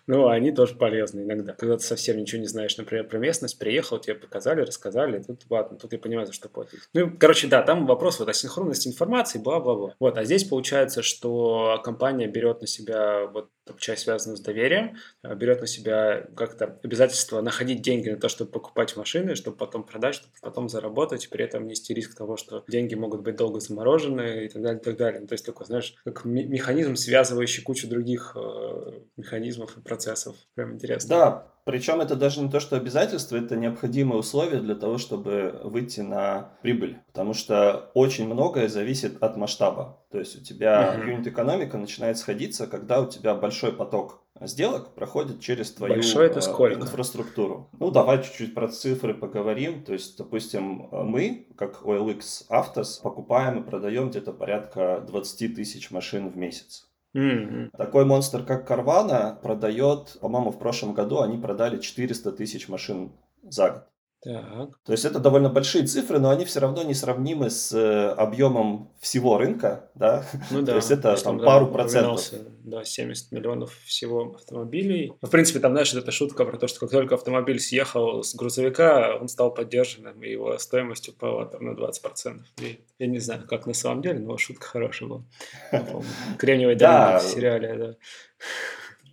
[0.08, 1.54] Ну, они тоже полезны иногда.
[1.54, 5.78] Когда ты совсем ничего не знаешь, например, про местность, приехал, тебе показали, рассказали, тут ладно,
[5.78, 6.82] тут я понимаю, за что платить.
[6.94, 9.96] Ну, короче, да, там вопрос вот о синхронности информации, бла-бла-бла.
[10.00, 15.36] Вот, а здесь получается, что компания берет на себя вот часть связана с доверием, а,
[15.36, 20.16] берет на себя как-то обязательство находить деньги на то, чтобы покупать машины, чтобы потом продать,
[20.16, 24.50] чтобы потом заработать, при этом нести риск того, что деньги могут быть долго заморожены и
[24.50, 25.22] так далее, и так далее.
[25.22, 30.36] Ну, то есть такой, знаешь, как механизм, связывающий кучу других э, механизмов и процессов.
[30.56, 31.10] Прям интересно.
[31.10, 36.02] Да, причем это даже не то, что обязательство, это необходимое условие для того, чтобы выйти
[36.02, 37.00] на прибыль.
[37.08, 40.00] Потому что очень многое зависит от масштаба.
[40.12, 41.10] То есть у тебя uh-huh.
[41.10, 46.80] юнит-экономика начинает сходиться, когда у тебя большой поток сделок проходит через твою Большой это сколько?
[46.80, 47.70] инфраструктуру.
[47.80, 49.84] Ну, давай чуть-чуть про цифры поговорим.
[49.84, 56.30] То есть, допустим, мы, как OLX Autos, покупаем и продаем где-то порядка 20 тысяч машин
[56.30, 56.88] в месяц.
[57.16, 57.70] Mm-hmm.
[57.78, 63.70] Такой монстр, как Карвана, продает, по-моему, в прошлом году они продали 400 тысяч машин за
[63.72, 63.84] год.
[64.26, 64.80] Так.
[64.84, 69.38] То есть это довольно большие цифры, но они все равно несравнимы с э, объемом всего
[69.38, 70.26] рынка, да?
[70.50, 70.72] Ну да.
[70.72, 72.32] То есть это там да, пару процентов.
[72.64, 75.14] Да, 70 миллионов всего автомобилей.
[75.22, 79.16] В принципе, там, знаешь, это шутка про то, что как только автомобиль съехал с грузовика,
[79.22, 82.42] он стал поддержанным, и его стоимость упала там на 20%.
[82.62, 85.24] И я не знаю, как на самом деле, но шутка хорошая была.
[86.40, 87.96] Кремниевая долина в сериале, да.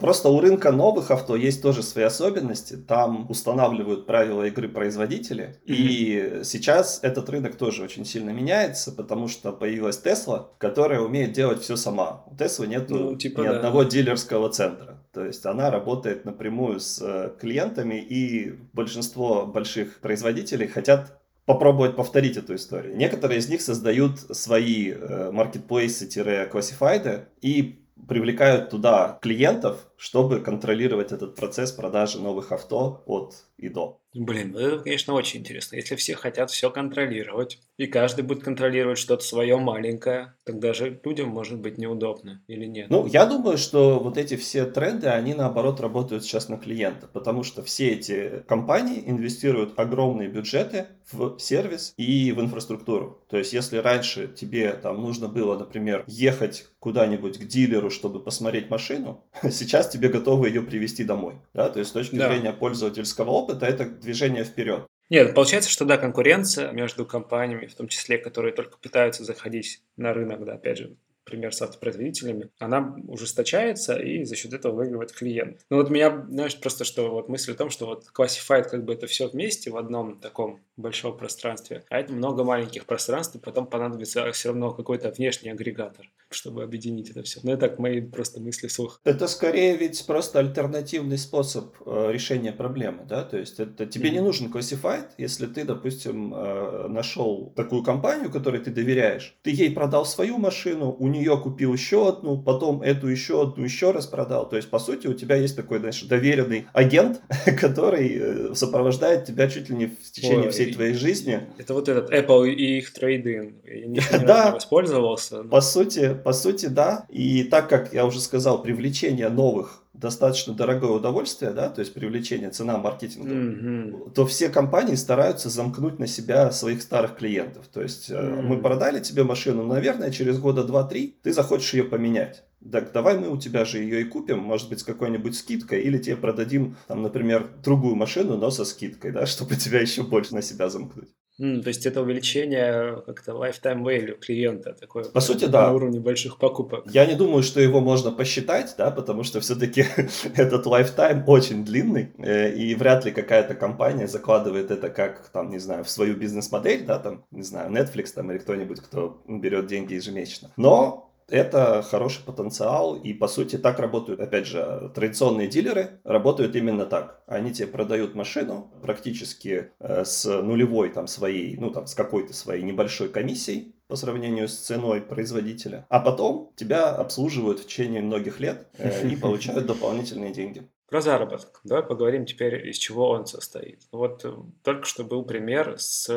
[0.02, 2.74] Просто у рынка новых авто есть тоже свои особенности.
[2.76, 5.60] Там устанавливают правила игры производители.
[5.64, 5.74] Mm-hmm.
[5.74, 11.62] И сейчас этот рынок тоже очень сильно меняется, потому что появилась Tesla, которая умеет делать
[11.62, 12.24] все сама.
[12.26, 13.56] У Tesla нет ну, типа, ни да.
[13.56, 14.98] одного дилерского центра.
[15.12, 22.36] То есть она работает напрямую с э, клиентами, и большинство больших производителей хотят попробовать повторить
[22.36, 22.96] эту историю.
[22.96, 31.72] Некоторые из них создают свои э, маркетплейсы-классифайды и привлекают туда клиентов, чтобы контролировать этот процесс
[31.72, 34.02] продажи новых авто от и до.
[34.14, 35.76] Блин, ну это, конечно, очень интересно.
[35.76, 41.30] Если все хотят все контролировать, и каждый будет контролировать что-то свое маленькое, тогда же людям
[41.30, 42.90] может быть неудобно или нет?
[42.90, 47.42] Ну, я думаю, что вот эти все тренды, они наоборот работают сейчас на клиента, потому
[47.42, 53.22] что все эти компании инвестируют огромные бюджеты в сервис и в инфраструктуру.
[53.28, 58.68] То есть, если раньше тебе там нужно было, например, ехать куда-нибудь к дилеру, чтобы посмотреть
[58.68, 61.36] машину, сейчас тебе готовы ее привезти домой.
[61.54, 61.70] Да?
[61.70, 62.28] То есть, с точки да.
[62.28, 64.86] зрения пользовательского опыта, это движение вперед.
[65.10, 70.14] Нет, получается, что да, конкуренция между компаниями, в том числе, которые только пытаются заходить на
[70.14, 75.60] рынок, да, опять же, пример с автопроизводителями, она ужесточается и за счет этого выигрывает клиент.
[75.70, 78.94] Ну вот меня, знаешь, просто что вот мысль о том, что вот Classified как бы
[78.94, 83.66] это все вместе в одном таком большом пространстве, а это много маленьких пространств, и потом
[83.66, 87.40] понадобится все равно какой-то внешний агрегатор, чтобы объединить это все.
[87.42, 89.00] Ну это так мои просто мысли вслух.
[89.04, 94.12] Это скорее ведь просто альтернативный способ э, решения проблемы, да, то есть это тебе mm-hmm.
[94.12, 99.70] не нужен Classified, если ты, допустим, э, нашел такую компанию, которой ты доверяешь, ты ей
[99.70, 104.48] продал свою машину, у нее купил еще одну, потом эту еще одну еще раз продал.
[104.48, 107.20] То есть, по сути, у тебя есть такой, знаешь, доверенный агент,
[107.60, 111.40] который э, сопровождает тебя чуть ли не в течение Ой, всей твоей жизни.
[111.58, 113.54] Это вот этот Apple и их трейдинг.
[113.64, 115.42] Я да, не воспользовался.
[115.42, 115.50] Но...
[115.50, 117.06] По сути, по сути, да.
[117.08, 122.50] И так как я уже сказал, привлечение новых достаточно дорогое удовольствие, да, то есть привлечение,
[122.50, 124.10] цена маркетинга, mm-hmm.
[124.12, 127.68] то все компании стараются замкнуть на себя своих старых клиентов.
[127.72, 128.42] То есть mm-hmm.
[128.42, 132.42] мы продали тебе машину, наверное, через года два-три ты захочешь ее поменять.
[132.70, 135.98] Так давай мы у тебя же ее и купим, может быть, с какой-нибудь скидкой, или
[135.98, 140.42] тебе продадим, там, например, другую машину, но со скидкой, да, чтобы тебя еще больше на
[140.42, 141.08] себя замкнуть.
[141.40, 145.68] Mm, то есть это увеличение как-то lifetime value клиента, такое по сути, да.
[145.68, 146.84] на уровне больших покупок.
[146.92, 149.86] Я не думаю, что его можно посчитать, да, потому что все-таки
[150.36, 155.58] этот lifetime очень длинный, э, и вряд ли какая-то компания закладывает это как, там, не
[155.58, 159.94] знаю, в свою бизнес-модель, да, там, не знаю, Netflix там или кто-нибудь, кто берет деньги
[159.94, 160.50] ежемесячно.
[160.56, 166.86] Но это хороший потенциал, и по сути так работают, опять же, традиционные дилеры работают именно
[166.86, 167.22] так.
[167.26, 172.62] Они тебе продают машину практически э, с нулевой там своей, ну там с какой-то своей
[172.62, 178.66] небольшой комиссией, по сравнению с ценой производителя, а потом тебя обслуживают в течение многих лет
[178.78, 180.66] э, и получают дополнительные деньги.
[180.88, 181.60] Про заработок.
[181.64, 183.82] Давай поговорим теперь, из чего он состоит.
[183.92, 184.32] Вот э,
[184.62, 186.08] только что был пример с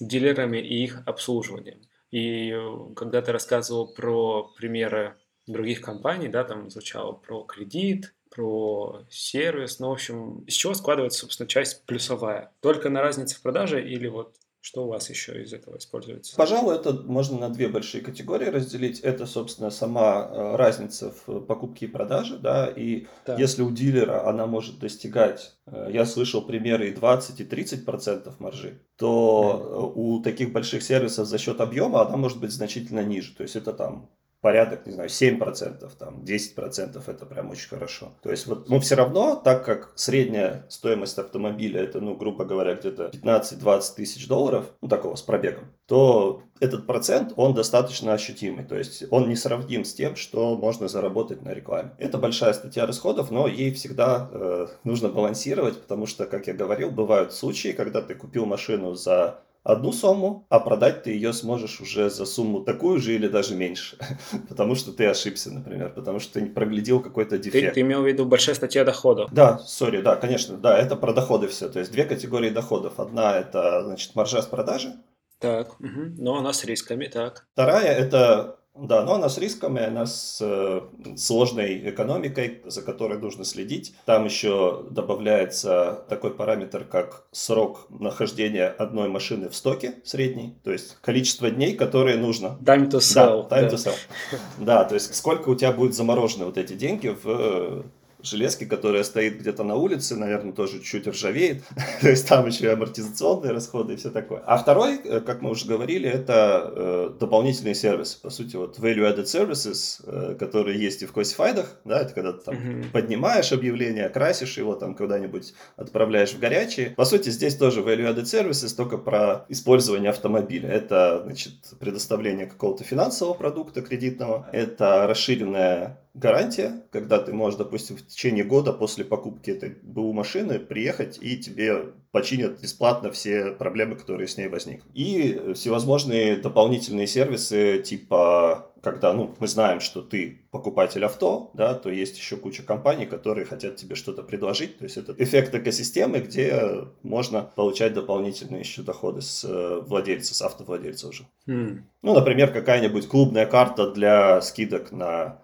[0.00, 1.80] дилерами и их обслуживанием.
[2.12, 5.16] И э, когда ты рассказывал про примеры
[5.48, 11.20] других компаний, да, там звучало про кредит, про сервис, ну, в общем, из чего складывается,
[11.20, 12.52] собственно, часть плюсовая?
[12.60, 16.36] Только на разнице в продаже или вот что у вас еще из этого используется?
[16.36, 19.00] Пожалуй, это можно на две большие категории разделить.
[19.00, 23.36] Это, собственно, сама э, разница в покупке и продаже, да, и да.
[23.36, 28.38] если у дилера она может достигать, э, я слышал примеры и 20, и 30 процентов
[28.38, 33.34] маржи, то у таких больших сервисов за счет объема она может быть значительно ниже.
[33.34, 34.10] То есть это там
[34.42, 38.12] порядок, не знаю, 7%, там, 10% это прям очень хорошо.
[38.22, 42.74] То есть вот, ну, все равно, так как средняя стоимость автомобиля это, ну, грубо говоря,
[42.74, 48.64] где-то 15-20 тысяч долларов, ну, такого с пробегом, то этот процент, он достаточно ощутимый.
[48.64, 51.92] То есть он не сравним с тем, что можно заработать на рекламе.
[51.98, 56.90] Это большая статья расходов, но ей всегда э, нужно балансировать, потому что, как я говорил,
[56.90, 62.10] бывают случаи, когда ты купил машину за одну сумму, а продать ты ее сможешь уже
[62.10, 63.96] за сумму такую же или даже меньше.
[64.48, 67.68] потому что ты ошибся, например, потому что ты проглядел какой-то дефект.
[67.68, 69.30] Ты, ты имел в виду большая статья доходов?
[69.32, 71.68] Да, сори, да, конечно, да, это про доходы все.
[71.68, 72.98] То есть две категории доходов.
[72.98, 74.94] Одна это, значит, маржа с продажи.
[75.38, 76.14] Так, угу.
[76.18, 77.46] но она с рисками, так.
[77.52, 80.80] Вторая это да, но она с рисками, она с э,
[81.16, 83.94] сложной экономикой, за которой нужно следить.
[84.06, 90.96] Там еще добавляется такой параметр, как срок нахождения одной машины в стоке средний, то есть
[91.02, 92.58] количество дней, которые нужно.
[92.62, 93.46] Time to sell.
[93.48, 93.68] Да, time да.
[93.68, 93.94] to sell.
[94.58, 97.84] Да, то есть сколько у тебя будет заморожены вот эти деньги в
[98.22, 101.62] железки, которая стоит где-то на улице, наверное, тоже чуть ржавеет.
[102.00, 104.42] То есть там еще и амортизационные расходы и все такое.
[104.46, 108.20] А второй, э, как мы уже говорили, это э, дополнительные сервисы.
[108.20, 112.44] По сути, вот value-added services, э, которые есть и в классифайдах, да, это когда ты
[112.44, 112.90] там mm-hmm.
[112.92, 116.90] поднимаешь объявление, красишь его, там куда-нибудь отправляешь в горячие.
[116.90, 120.68] По сути, здесь тоже value-added services, только про использование автомобиля.
[120.68, 128.06] Это, значит, предоставление какого-то финансового продукта кредитного, это расширенная гарантия, когда ты можешь, допустим, в
[128.06, 134.28] течение года после покупки этой БУ машины приехать и тебе починят бесплатно все проблемы, которые
[134.28, 134.90] с ней возникнут.
[134.94, 141.88] И всевозможные дополнительные сервисы, типа когда ну, мы знаем, что ты покупатель авто, да, то
[141.88, 144.78] есть еще куча компаний, которые хотят тебе что-то предложить.
[144.78, 150.42] То есть это эффект экосистемы, где можно получать дополнительные еще доходы с э, владельца, с
[150.42, 151.28] автовладельца уже.
[151.46, 151.82] Mm.
[152.02, 155.38] Ну, например, какая-нибудь клубная карта для скидок на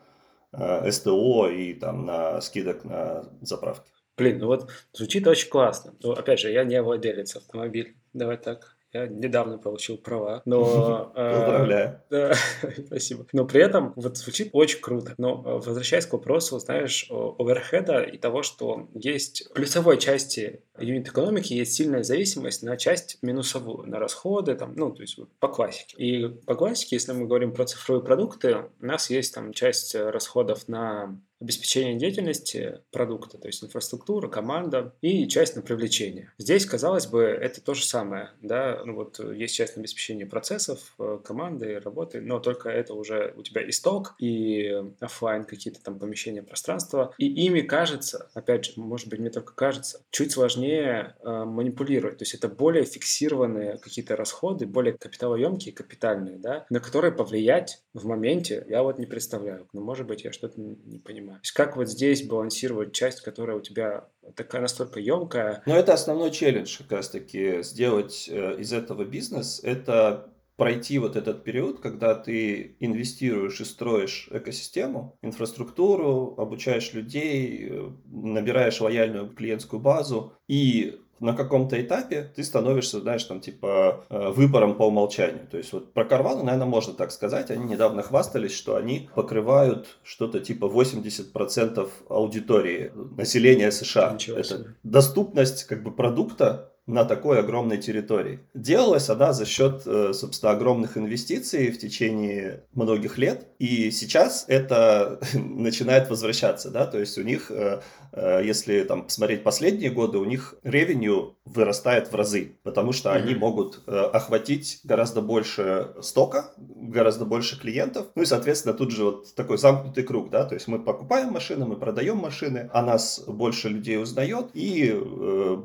[0.52, 3.90] СТО и там на скидок на заправки.
[4.16, 5.94] Блин, ну вот звучит очень классно.
[6.00, 7.94] Ну, опять же, я не владелец автомобиля.
[8.12, 8.77] Давай так.
[8.92, 11.12] Я недавно получил права, но...
[11.14, 12.02] Э, Поздравляю.
[12.86, 13.26] Спасибо.
[13.32, 15.14] Но при этом вот звучит очень круто.
[15.18, 21.52] Но э, возвращаясь к вопросу, знаешь, оверхеда и того, что есть в плюсовой части юнит-экономики
[21.52, 25.96] есть сильная зависимость на часть минусовую, на расходы, там, ну, то есть по классике.
[25.96, 30.68] И по классике, если мы говорим про цифровые продукты, у нас есть там часть расходов
[30.68, 36.32] на обеспечение деятельности продукта, то есть инфраструктура, команда и часть на привлечение.
[36.38, 40.94] Здесь, казалось бы, это то же самое, да, ну вот есть часть на обеспечение процессов,
[40.98, 46.42] э, команды, работы, но только это уже у тебя исток и офлайн какие-то там помещения,
[46.42, 52.18] пространства, и ими кажется, опять же, может быть, мне только кажется, чуть сложнее э, манипулировать,
[52.18, 58.06] то есть это более фиксированные какие-то расходы, более капиталоемкие, капитальные, да, на которые повлиять в
[58.06, 61.42] моменте я вот не представляю, но может быть я что-то не понимаю понимаю.
[61.54, 65.62] Как вот здесь балансировать часть, которая у тебя такая настолько емкая?
[65.66, 69.60] Но это основной челлендж как раз-таки сделать э, из этого бизнес.
[69.62, 77.90] Это пройти вот этот период, когда ты инвестируешь и строишь экосистему, инфраструктуру, обучаешь людей, э,
[78.06, 84.76] набираешь лояльную клиентскую базу и на каком-то этапе ты становишься, знаешь, там, типа, э, выбором
[84.76, 85.46] по умолчанию.
[85.50, 87.50] То есть вот про Карвану, наверное, можно так сказать.
[87.50, 94.16] Они недавно хвастались, что они покрывают что-то типа 80% аудитории населения США.
[94.28, 98.40] Это доступность как бы продукта на такой огромной территории.
[98.54, 105.20] Делалась она за счет, э, собственно, огромных инвестиций в течение многих лет, и сейчас это
[105.34, 110.24] начинает возвращаться, да, то есть у них, э, э, если там посмотреть последние годы, у
[110.24, 117.60] них ревеню вырастает в разы, потому что они могут охватить гораздо больше стока, гораздо больше
[117.60, 121.32] клиентов, ну и, соответственно, тут же вот такой замкнутый круг, да, то есть мы покупаем
[121.32, 124.92] машины, мы продаем машины, а нас больше людей узнает, и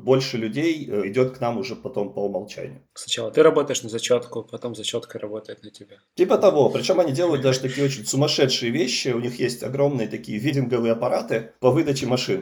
[0.02, 2.80] больше людей идет к нам уже потом по умолчанию.
[2.94, 5.96] Сначала ты работаешь на зачетку, потом зачетка работает на тебя.
[6.14, 6.70] Типа того.
[6.70, 9.08] Причем они делают даже такие очень сумасшедшие вещи.
[9.08, 12.33] У них есть огромные такие видинговые аппараты по выдаче машин.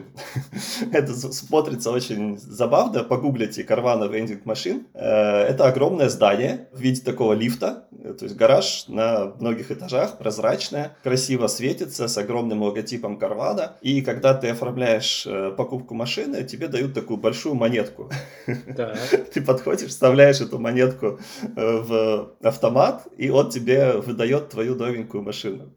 [0.91, 3.03] Это смотрится очень забавно.
[3.03, 4.87] Погуглите Карвана вендинг машин.
[4.93, 7.87] Э, это огромное здание в виде такого лифта.
[8.17, 13.77] То есть гараж на многих этажах, прозрачное, красиво светится, с огромным логотипом Карвана.
[13.81, 18.09] И когда ты оформляешь э, покупку машины, тебе дают такую большую монетку.
[19.33, 21.19] Ты подходишь, вставляешь эту монетку
[21.55, 25.73] э, в автомат, и он тебе выдает твою новенькую машину.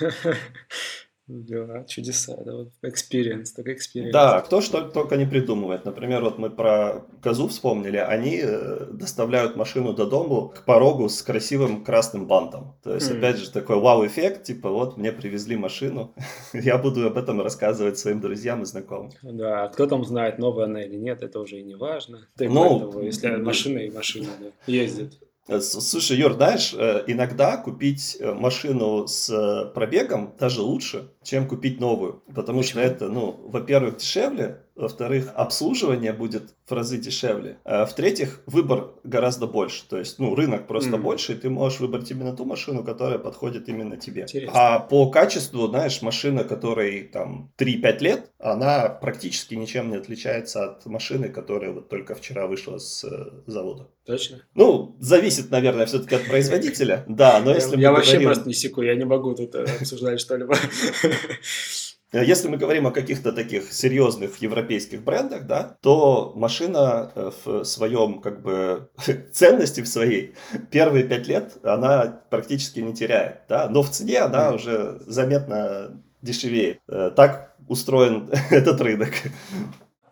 [1.32, 4.12] Да, чудеса, да, вот experience, так experience.
[4.12, 5.84] Да, кто что только не придумывает.
[5.84, 11.22] Например, вот мы про козу вспомнили, они э, доставляют машину до дому к порогу с
[11.22, 12.74] красивым красным бантом.
[12.82, 13.18] То есть, mm.
[13.18, 16.14] опять же, такой вау-эффект, типа, вот мне привезли машину,
[16.52, 19.10] я буду об этом рассказывать своим друзьям и знакомым.
[19.22, 22.28] Да, а кто там знает, новая она или нет, это уже и не важно.
[22.38, 25.18] Ну, если машина и машина да, ездит.
[25.52, 31.80] Э, слушай, Юр, знаешь, э, иногда купить э, машину с пробегом даже лучше, чем купить
[31.80, 32.22] новую.
[32.34, 32.62] Потому Почему?
[32.62, 37.58] что это, ну, во-первых, дешевле, во-вторых, обслуживание будет в разы дешевле.
[37.64, 39.88] А в-третьих, выбор гораздо больше.
[39.88, 41.00] То есть, ну, рынок просто mm.
[41.00, 44.22] больше, и ты можешь выбрать именно ту машину, которая подходит именно тебе.
[44.22, 44.52] Интересно.
[44.54, 50.86] А по качеству, знаешь, машина, которой там 3-5 лет, она практически ничем не отличается от
[50.86, 53.88] машины, которая вот только вчера вышла с э, завода.
[54.06, 54.42] Точно?
[54.54, 57.04] Ну, зависит, наверное, все-таки от производителя.
[57.12, 60.56] Да, но если Я вообще просто не секу, я не могу тут э, обсуждать что-либо.
[62.12, 67.64] Э, если мы говорим о каких-то таких серьезных европейских брендах, да, то машина э, в
[67.64, 68.90] своем, как бы,
[69.32, 70.34] ценности в своей
[70.70, 76.80] первые пять лет она практически не теряет, да, но в цене она уже заметно дешевеет.
[76.88, 79.10] Э, так устроен этот рынок.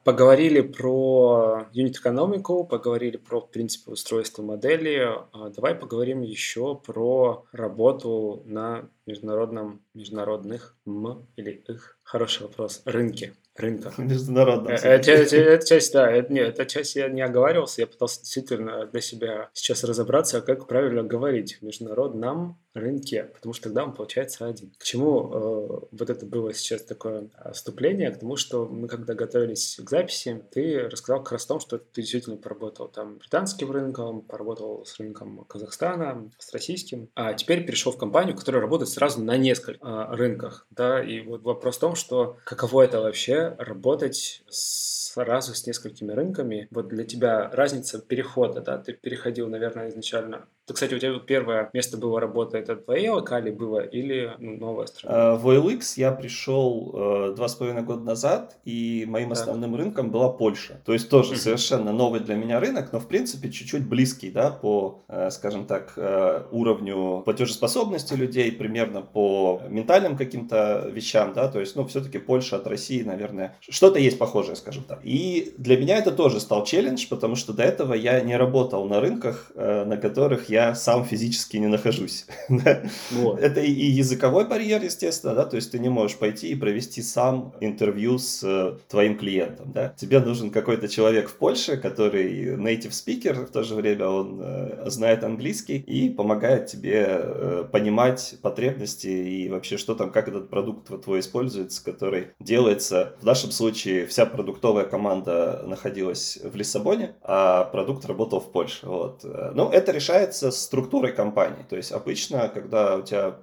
[0.05, 5.09] Поговорили про юнит-экономику, поговорили про, в принципе, устройство модели.
[5.33, 13.35] А давай поговорим еще про работу на международном, международных м или их, хороший вопрос, рынке
[13.61, 13.99] рынках.
[13.99, 14.73] Международном.
[14.73, 19.51] Эта часть, да, это, нет, эта часть я не оговаривался, я пытался действительно для себя
[19.53, 24.73] сейчас разобраться, как правильно говорить международном рынке, потому что тогда он получается один.
[24.79, 28.11] К чему э, вот это было сейчас такое вступление?
[28.11, 31.79] К тому, что мы когда готовились к записи, ты рассказал как раз о том, что
[31.79, 37.93] ты действительно поработал там британским рынком, поработал с рынком Казахстана, с российским, а теперь перешел
[37.93, 41.95] в компанию, которая работает сразу на нескольких э, рынках, да, и вот вопрос в том,
[41.95, 46.69] что каково это вообще работать сразу с несколькими рынками.
[46.71, 51.69] Вот для тебя разница перехода, да, ты переходил, наверное, изначально ты, кстати, у тебя первое
[51.73, 55.33] место было работа, это твоей локали было или ну, новая страна?
[55.33, 60.11] А, в OLX я пришел э, два с половиной года назад, и моим основным рынком
[60.11, 60.81] была Польша.
[60.85, 65.03] То есть тоже совершенно новый для меня рынок, но в принципе чуть-чуть близкий, да, по,
[65.09, 71.75] э, скажем так, э, уровню платежеспособности людей, примерно по ментальным каким-то вещам, да, то есть,
[71.75, 75.01] ну, все-таки Польша от России, наверное, что-то есть похожее, скажем так.
[75.03, 79.01] И для меня это тоже стал челлендж, потому что до этого я не работал на
[79.01, 82.27] рынках, на которых я я сам физически не нахожусь.
[83.11, 83.41] вот.
[83.41, 87.55] Это и языковой барьер, естественно, да, то есть ты не можешь пойти и провести сам
[87.61, 89.95] интервью с э, твоим клиентом, да.
[89.97, 94.91] Тебе нужен какой-то человек в Польше, который native speaker, в то же время он э,
[94.91, 100.89] знает английский и помогает тебе э, понимать потребности и вообще, что там, как этот продукт
[101.03, 103.15] твой используется, который делается.
[103.21, 108.87] В нашем случае вся продуктовая команда находилась в Лиссабоне, а продукт работал в Польше.
[108.87, 109.25] Вот.
[109.55, 111.65] Ну, это решается структурой компании.
[111.69, 113.37] То есть обычно, когда у тебя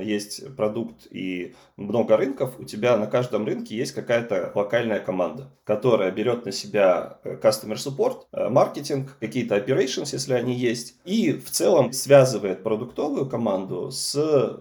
[0.00, 6.10] есть продукт и много рынков, у тебя на каждом рынке есть какая-то локальная команда, которая
[6.10, 11.50] берет на себя э, customer support, э, маркетинг, какие-то operations, если они есть, и в
[11.50, 14.16] целом связывает продуктовую команду с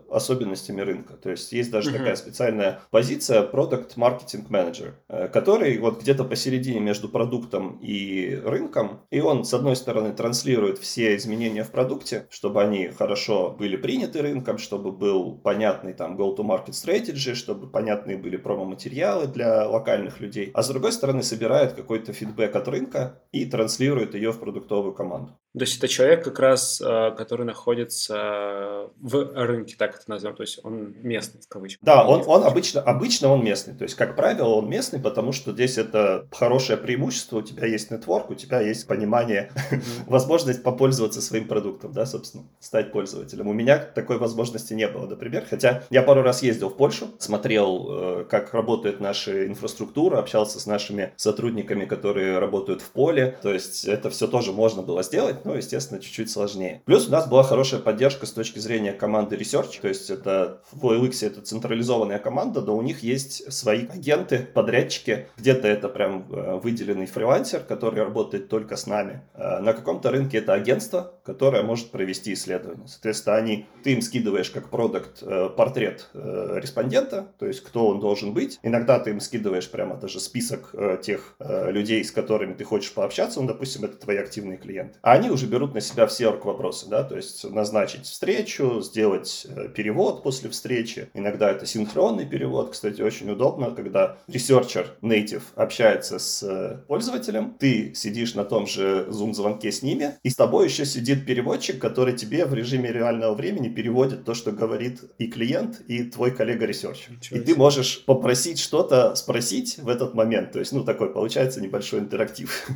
[0.09, 1.13] особенностями рынка.
[1.13, 1.97] То есть есть даже uh-huh.
[1.97, 9.01] такая специальная позиция Product Marketing Manager, э, который вот где-то посередине между продуктом и рынком,
[9.11, 14.21] и он с одной стороны транслирует все изменения в продукте, чтобы они хорошо были приняты
[14.21, 20.63] рынком, чтобы был понятный там go-to-market strategy, чтобы понятные были промо-материалы для локальных людей, а
[20.63, 25.37] с другой стороны собирает какой-то фидбэк от рынка и транслирует ее в продуктовую команду.
[25.57, 30.43] То есть это человек как раз, э, который находится в рынке, так это назовем, то
[30.43, 31.81] есть он местный, в кавычках.
[31.81, 35.53] Да, он, он обычно, обычно он местный, то есть как правило он местный, потому что
[35.53, 39.51] здесь это хорошее преимущество, у тебя есть нетворк, у тебя есть понимание,
[40.07, 43.47] возможность попользоваться своим продуктом, да, собственно, стать пользователем.
[43.47, 47.87] У меня такой возможности не было, например, хотя я пару раз ездил в Польшу, смотрел,
[47.89, 53.85] э, как работает наша инфраструктура, общался с нашими сотрудниками, которые работают в поле, то есть
[53.85, 56.81] это все тоже можно было сделать, ну, естественно, чуть-чуть сложнее.
[56.85, 60.85] Плюс у нас была хорошая поддержка с точки зрения команды Research, то есть это в
[60.85, 66.59] OLX это централизованная команда, но у них есть свои агенты, подрядчики, где-то это прям э,
[66.61, 69.21] выделенный фрилансер, который работает только с нами.
[69.33, 72.87] Э, на каком-то рынке это агентство, которое может провести исследование.
[72.87, 78.33] Соответственно, они, ты им скидываешь как продукт э, портрет респондента, то есть кто он должен
[78.33, 78.59] быть.
[78.61, 83.47] Иногда ты им скидываешь прямо даже список тех людей, с которыми ты хочешь пообщаться, ну,
[83.47, 84.97] допустим, это твои активные клиенты.
[85.01, 89.69] А они уже берут на себя все орг-вопросы, да, то есть назначить встречу, сделать э,
[89.69, 91.09] перевод после встречи.
[91.13, 97.93] Иногда это синхронный перевод, кстати, очень удобно, когда researcher native общается с э, пользователем, ты
[97.93, 102.45] сидишь на том же Zoom-звонке с ними, и с тобой еще сидит переводчик, который тебе
[102.45, 107.13] в режиме реального времени переводит то, что говорит и клиент, и твой коллега- researcher.
[107.31, 111.99] И ты можешь попросить что-то спросить в этот момент, то есть, ну, такой получается небольшой
[111.99, 112.67] интерактив.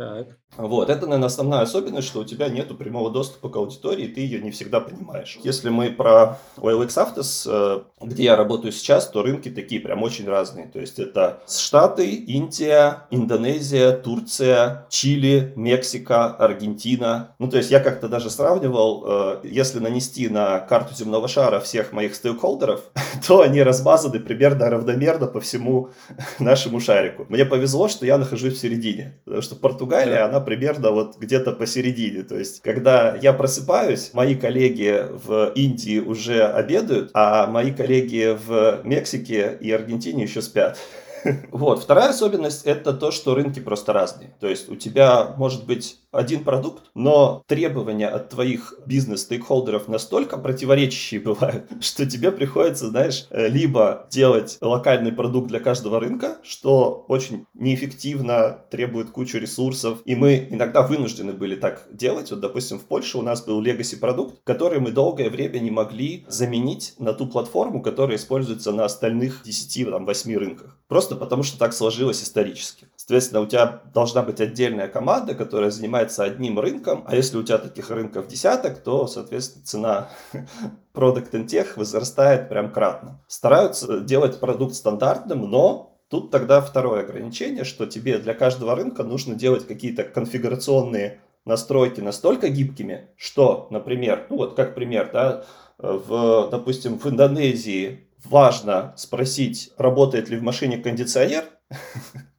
[0.00, 0.28] Так.
[0.56, 4.40] Вот, это, наверное, основная особенность, что у тебя нет прямого доступа к аудитории, ты ее
[4.40, 5.38] не всегда понимаешь.
[5.44, 10.26] Если мы про OLX Autos, э, где я работаю сейчас, то рынки такие прям очень
[10.26, 10.66] разные.
[10.66, 17.34] То есть это Штаты, Индия, Индонезия, Турция, Чили, Мексика, Аргентина.
[17.38, 21.92] Ну, то есть я как-то даже сравнивал, э, если нанести на карту земного шара всех
[21.92, 22.82] моих стейкхолдеров,
[23.26, 25.90] то они размазаны примерно равномерно по всему
[26.40, 27.26] нашему шарику.
[27.28, 32.22] Мне повезло, что я нахожусь в середине, потому что Португалия, она примерно вот где-то посередине.
[32.22, 38.80] То есть, когда я просыпаюсь, мои коллеги в Индии уже обедают, а мои коллеги в
[38.84, 40.78] Мексике и Аргентине еще спят.
[41.50, 41.82] Вот.
[41.82, 44.30] Вторая особенность– это то, что рынки просто разные.
[44.40, 51.20] То есть у тебя может быть один продукт, но требования от твоих бизнес-стейкхолдеров настолько противоречащие
[51.30, 57.46] бывают, что тебе приходится, знаешь, э, либо делать локальный продукт для каждого рынка, что очень
[57.54, 62.30] неэффективно, требует кучу ресурсов, и мы иногда вынуждены были так делать.
[62.30, 66.24] Вот, допустим, в Польше у нас был legacy продукт, который мы долгое время не могли
[66.28, 70.76] заменить на ту платформу, которая используется на остальных 10-8 рынках.
[70.88, 72.88] Просто потому, что так сложилось исторически.
[73.10, 77.58] Соответственно, у тебя должна быть отдельная команда, которая занимается одним рынком, а если у тебя
[77.58, 80.08] таких рынков десяток, то, соответственно, цена
[80.94, 83.20] and Tech возрастает прям кратно.
[83.26, 89.36] Стараются делать продукт стандартным, но Тут тогда второе ограничение, что тебе для каждого рынка нужно
[89.36, 95.44] делать какие-то конфигурационные настройки настолько гибкими, что, например, ну вот как пример, да,
[95.78, 101.44] в, допустим, в Индонезии важно спросить, работает ли в машине кондиционер,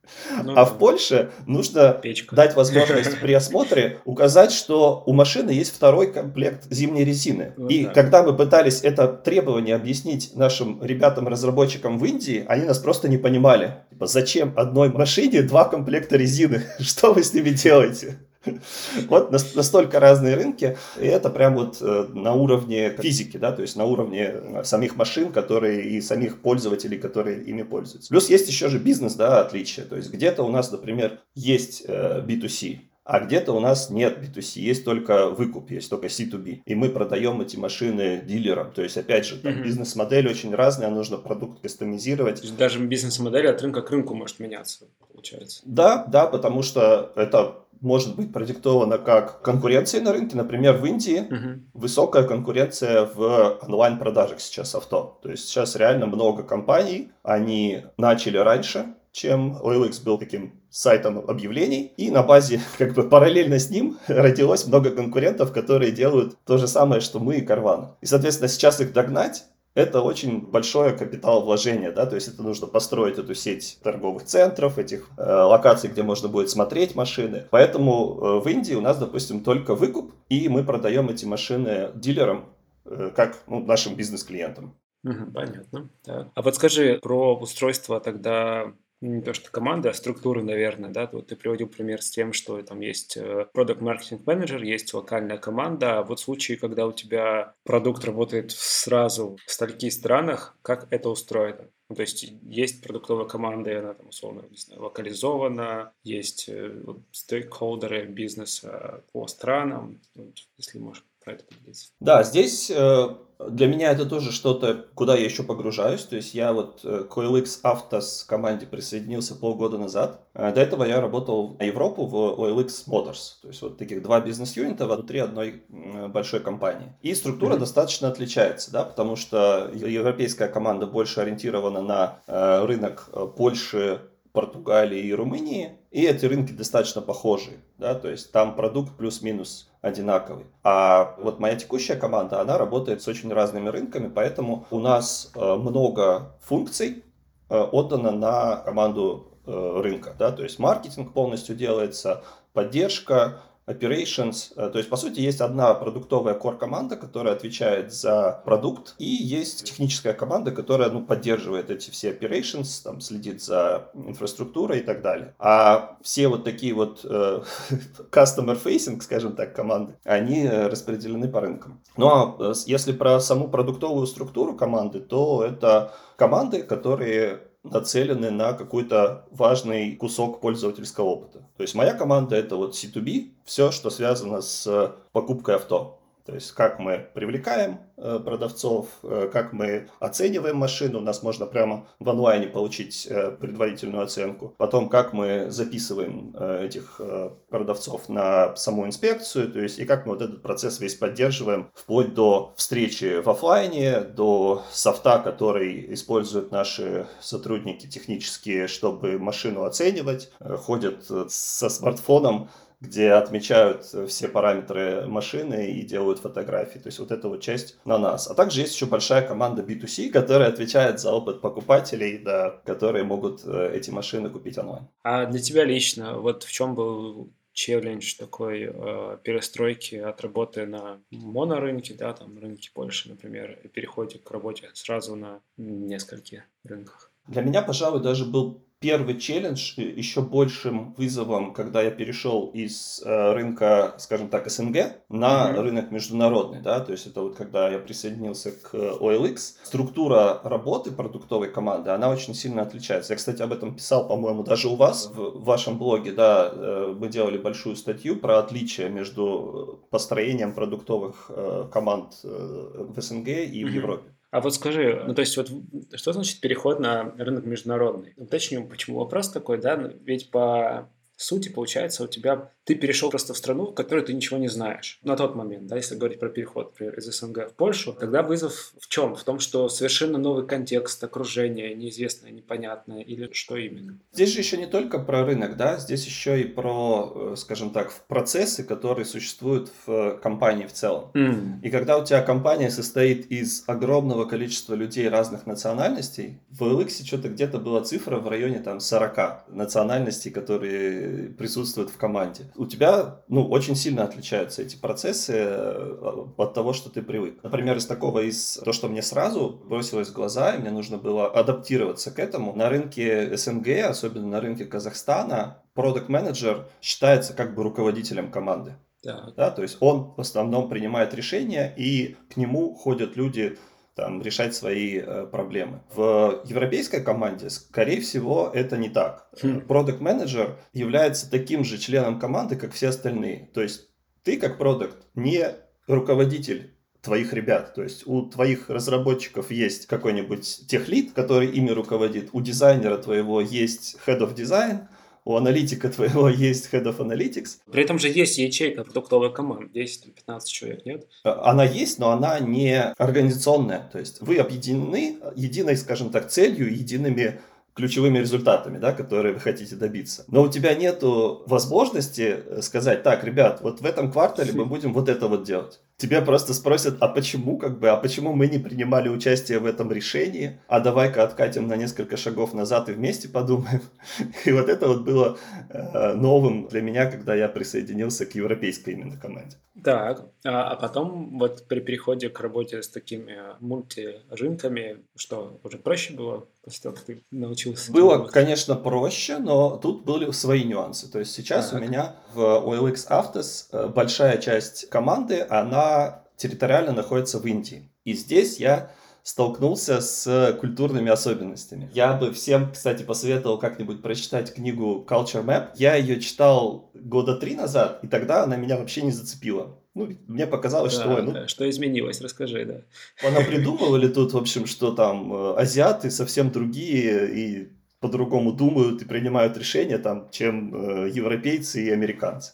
[0.42, 2.34] ну, а в Польше нужно печка.
[2.34, 7.54] дать возможность при осмотре указать, что у машины есть второй комплект зимней резины.
[7.56, 7.94] Вот и так.
[7.94, 13.76] когда мы пытались это требование объяснить нашим ребятам-разработчикам в Индии, они нас просто не понимали.
[13.90, 16.62] Типа, зачем одной машине два комплекта резины?
[16.80, 18.18] Что вы с ними делаете?
[19.08, 23.76] Вот настолько разные рынки, и это прям вот э, на уровне физики, да, то есть
[23.76, 28.08] на уровне э, самих машин, которые и самих пользователей, которые ими пользуются.
[28.08, 29.84] Плюс есть еще же бизнес, да, отличия.
[29.84, 34.60] То есть где-то у нас, например, есть B2C, э, а где-то у нас нет B2C,
[34.60, 36.62] есть только выкуп, есть только C2B.
[36.64, 38.72] И мы продаем эти машины дилерам.
[38.72, 39.62] То есть, опять же, там mm-hmm.
[39.62, 42.36] бизнес-модель очень разная, нужно продукт кастомизировать.
[42.36, 45.62] То есть даже бизнес-модель от рынка к рынку может меняться, получается.
[45.64, 50.36] Да, да, потому что это может быть продиктовано как конкуренцией на рынке.
[50.36, 51.60] Например, в Индии uh-huh.
[51.74, 55.18] высокая конкуренция в онлайн-продажах сейчас авто.
[55.22, 61.92] То есть сейчас реально много компаний, они начали раньше, чем OLX был таким сайтом объявлений,
[61.96, 66.66] и на базе, как бы параллельно с ним, родилось много конкурентов, которые делают то же
[66.66, 67.94] самое, что мы и Карван.
[68.00, 69.44] И, соответственно, сейчас их догнать
[69.74, 74.78] это очень большое капитал вложения, да, то есть это нужно построить эту сеть торговых центров,
[74.78, 77.46] этих э, локаций, где можно будет смотреть машины.
[77.50, 82.44] Поэтому э, в Индии у нас, допустим, только выкуп, и мы продаем эти машины дилерам,
[82.84, 84.76] э, как ну, нашим бизнес-клиентам.
[85.02, 85.88] понятно.
[86.04, 86.28] Так.
[86.34, 91.26] А вот скажи про устройство тогда не то что команды, а структуры, наверное, да, вот
[91.28, 95.98] ты приводил пример с тем, что там есть э, продукт маркетинг менеджер, есть локальная команда,
[95.98, 101.08] а вот в случае, когда у тебя продукт работает сразу в стольких странах, как это
[101.08, 101.68] устроено?
[101.88, 106.82] Ну, то есть есть продуктовая команда, и она там условно не знаю, локализована, есть э,
[107.10, 111.90] стейкхолдеры бизнеса по странам, вот, если можешь про это поделиться.
[112.00, 113.08] Да, здесь э,
[113.48, 116.04] для меня это тоже что-то, куда я еще погружаюсь.
[116.04, 120.20] То есть я вот э, к OLX Autos команде присоединился полгода назад.
[120.34, 123.40] А до этого я работал на Европу в OLX Motors.
[123.42, 125.62] То есть вот таких два бизнес-юнита внутри одной
[126.08, 126.92] большой компании.
[127.02, 127.58] И структура mm-hmm.
[127.60, 134.00] достаточно отличается, да, потому что европейская команда больше ориентирована на э, рынок Польши,
[134.32, 140.46] Португалии и Румынии, и эти рынки достаточно похожи, да, то есть там продукт плюс-минус одинаковый.
[140.62, 145.54] А вот моя текущая команда, она работает с очень разными рынками, поэтому у нас э,
[145.56, 147.04] много функций
[147.50, 152.24] э, отдано на команду э, рынка, да, то есть маркетинг полностью делается,
[152.54, 154.52] поддержка, operations.
[154.56, 159.64] Э, то есть, по сути, есть одна продуктовая core-команда, которая отвечает за продукт, и есть
[159.64, 165.34] техническая команда, которая ну, поддерживает эти все operations, там, следит за инфраструктурой и так далее.
[165.38, 167.42] А все вот такие вот э,
[168.10, 171.80] customer-facing, скажем так, команды, они распределены по рынкам.
[171.96, 178.52] Ну а э, если про саму продуктовую структуру команды, то это команды, которые нацелены на
[178.52, 181.38] какой-то важный кусок пользовательского опыта.
[181.56, 186.01] То есть моя команда это вот C2B, все, что связано с покупкой авто.
[186.24, 190.98] То есть как мы привлекаем э, продавцов, э, как мы оцениваем машину.
[190.98, 194.54] У нас можно прямо в онлайне получить э, предварительную оценку.
[194.56, 197.00] Потом как мы записываем этих
[197.48, 199.50] продавцов на саму инспекцию.
[199.52, 204.00] То есть и как мы вот этот процесс весь поддерживаем вплоть до встречи в офлайне,
[204.00, 210.32] до софта, который используют наши сотрудники технические, чтобы машину оценивать.
[210.40, 212.48] Ходят со смартфоном
[212.82, 216.80] где отмечают все параметры машины и делают фотографии.
[216.80, 218.28] То есть вот эта вот часть на нас.
[218.28, 223.42] А также есть еще большая команда B2C, которая отвечает за опыт покупателей, да, которые могут
[223.44, 224.88] э, эти машины купить онлайн.
[225.04, 231.00] А для тебя лично, вот в чем был челлендж такой э, перестройки от работы на
[231.10, 237.12] монорынке, да, там рынке Польши, например, и переходе к работе сразу на нескольких рынках?
[237.28, 243.32] Для меня, пожалуй, даже был первый челлендж еще большим вызовом, когда я перешел из э,
[243.32, 244.76] рынка, скажем так, СНГ
[245.08, 245.60] на mm-hmm.
[245.60, 251.50] рынок международный, да, то есть это вот когда я присоединился к OLX, структура работы продуктовой
[251.50, 253.12] команды, она очень сильно отличается.
[253.12, 257.08] Я, кстати, об этом писал, по-моему, даже у вас в вашем блоге, да, э, мы
[257.08, 263.64] делали большую статью про отличия между построением продуктовых э, команд э, в СНГ и mm-hmm.
[263.64, 264.11] в Европе.
[264.32, 265.50] А вот скажи, ну то есть вот
[265.94, 268.14] что значит переход на рынок международный?
[268.16, 269.76] Уточню, почему вопрос такой, да?
[269.76, 270.88] Ну, ведь по
[271.22, 275.00] сути, получается, у тебя ты перешел просто в страну, в которой ты ничего не знаешь.
[275.02, 278.72] На тот момент, да, если говорить про переход, например, из СНГ в Польшу, тогда вызов
[278.78, 279.16] в чем?
[279.16, 283.98] В том, что совершенно новый контекст, окружение, неизвестное, непонятное, или что именно?
[284.12, 287.92] Здесь же еще не только про рынок, да, здесь еще и про, э, скажем так,
[288.06, 291.10] процессы, которые существуют в компании в целом.
[291.14, 291.62] Mm.
[291.62, 297.28] И когда у тебя компания состоит из огромного количества людей разных национальностей, в LX что-то
[297.28, 303.44] где-то была цифра в районе там 40 национальностей, которые присутствуют в команде у тебя, ну,
[303.48, 307.42] очень сильно отличаются эти процессы э, от того, что ты привык.
[307.42, 311.26] Например, из такого, из то, что мне сразу бросилось в глаза, и мне нужно было
[311.28, 317.62] адаптироваться к этому, на рынке СНГ, особенно на рынке Казахстана, продукт менеджер считается как бы
[317.62, 318.76] руководителем команды.
[319.02, 319.34] Так.
[319.36, 323.58] Да, то есть он в основном принимает решения, и к нему ходят люди
[323.94, 325.82] там, решать свои э, проблемы.
[325.94, 329.28] В европейской команде, скорее всего, это не так.
[329.68, 330.04] Продукт хм.
[330.04, 333.50] менеджер является таким же членом команды, как все остальные.
[333.52, 333.88] То есть
[334.22, 335.46] ты как продукт не
[335.86, 337.74] руководитель твоих ребят.
[337.74, 343.96] То есть у твоих разработчиков есть какой-нибудь техлит, который ими руководит, у дизайнера твоего есть
[344.06, 344.86] head of design,
[345.24, 347.58] у аналитика твоего есть Head of Analytics.
[347.70, 351.06] При этом же есть ячейка продуктовой команды, 10-15 человек, нет?
[351.24, 353.88] А, она есть, но она не организационная.
[353.92, 357.40] То есть вы объединены единой, скажем так, целью, едиными
[357.74, 360.24] ключевыми результатами, да, которые вы хотите добиться.
[360.28, 365.08] Но у тебя нету возможности сказать, так, ребят, вот в этом квартале мы будем вот
[365.08, 365.80] это вот делать.
[366.02, 369.92] Тебя просто спросят, а почему, как бы, а почему мы не принимали участие в этом
[369.92, 373.82] решении, а давай-ка откатим на несколько шагов назад и вместе подумаем.
[374.44, 375.38] И вот это вот было
[375.68, 379.58] э, новым для меня, когда я присоединился к европейской именно команде.
[379.82, 386.12] Так, а, а потом вот при переходе к работе с такими мультирынками, что уже проще
[386.12, 387.90] было после того, как ты научился?
[387.90, 388.34] Было, работать?
[388.34, 391.10] конечно, проще, но тут были свои нюансы.
[391.10, 391.80] То есть сейчас так.
[391.80, 395.91] у меня в OLX Autos э, большая часть команды, она
[396.36, 397.90] территориально находится в Индии.
[398.04, 398.90] И здесь я
[399.22, 401.88] столкнулся с культурными особенностями.
[401.94, 405.70] Я бы всем, кстати, посоветовал как-нибудь прочитать книгу Culture Map.
[405.76, 409.78] Я ее читал года три назад, и тогда она меня вообще не зацепила.
[409.94, 411.14] Ну, мне показалось, да, что...
[411.14, 413.28] Ой, ну, да, что изменилось, расскажи, да.
[413.28, 417.68] Она придумала ли тут, в общем, что там э, азиаты совсем другие и
[418.02, 422.52] по-другому думают и принимают решения, там, чем э, европейцы и американцы.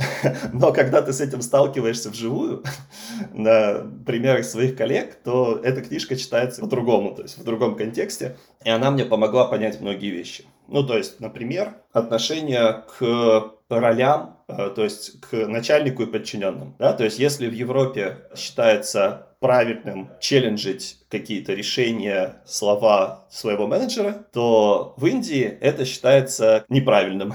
[0.52, 2.62] Но когда ты с этим сталкиваешься вживую,
[3.32, 8.68] на примерах своих коллег, то эта книжка читается по-другому, то есть в другом контексте, и
[8.68, 10.44] она мне помогла понять многие вещи.
[10.68, 16.74] Ну, то есть, например, отношение к ролям, э, то есть к начальнику и подчиненным.
[16.78, 16.92] Да?
[16.92, 25.06] То есть, если в Европе считается правильным челленджить какие-то решения, слова своего менеджера, то в
[25.06, 27.32] Индии это считается неправильным.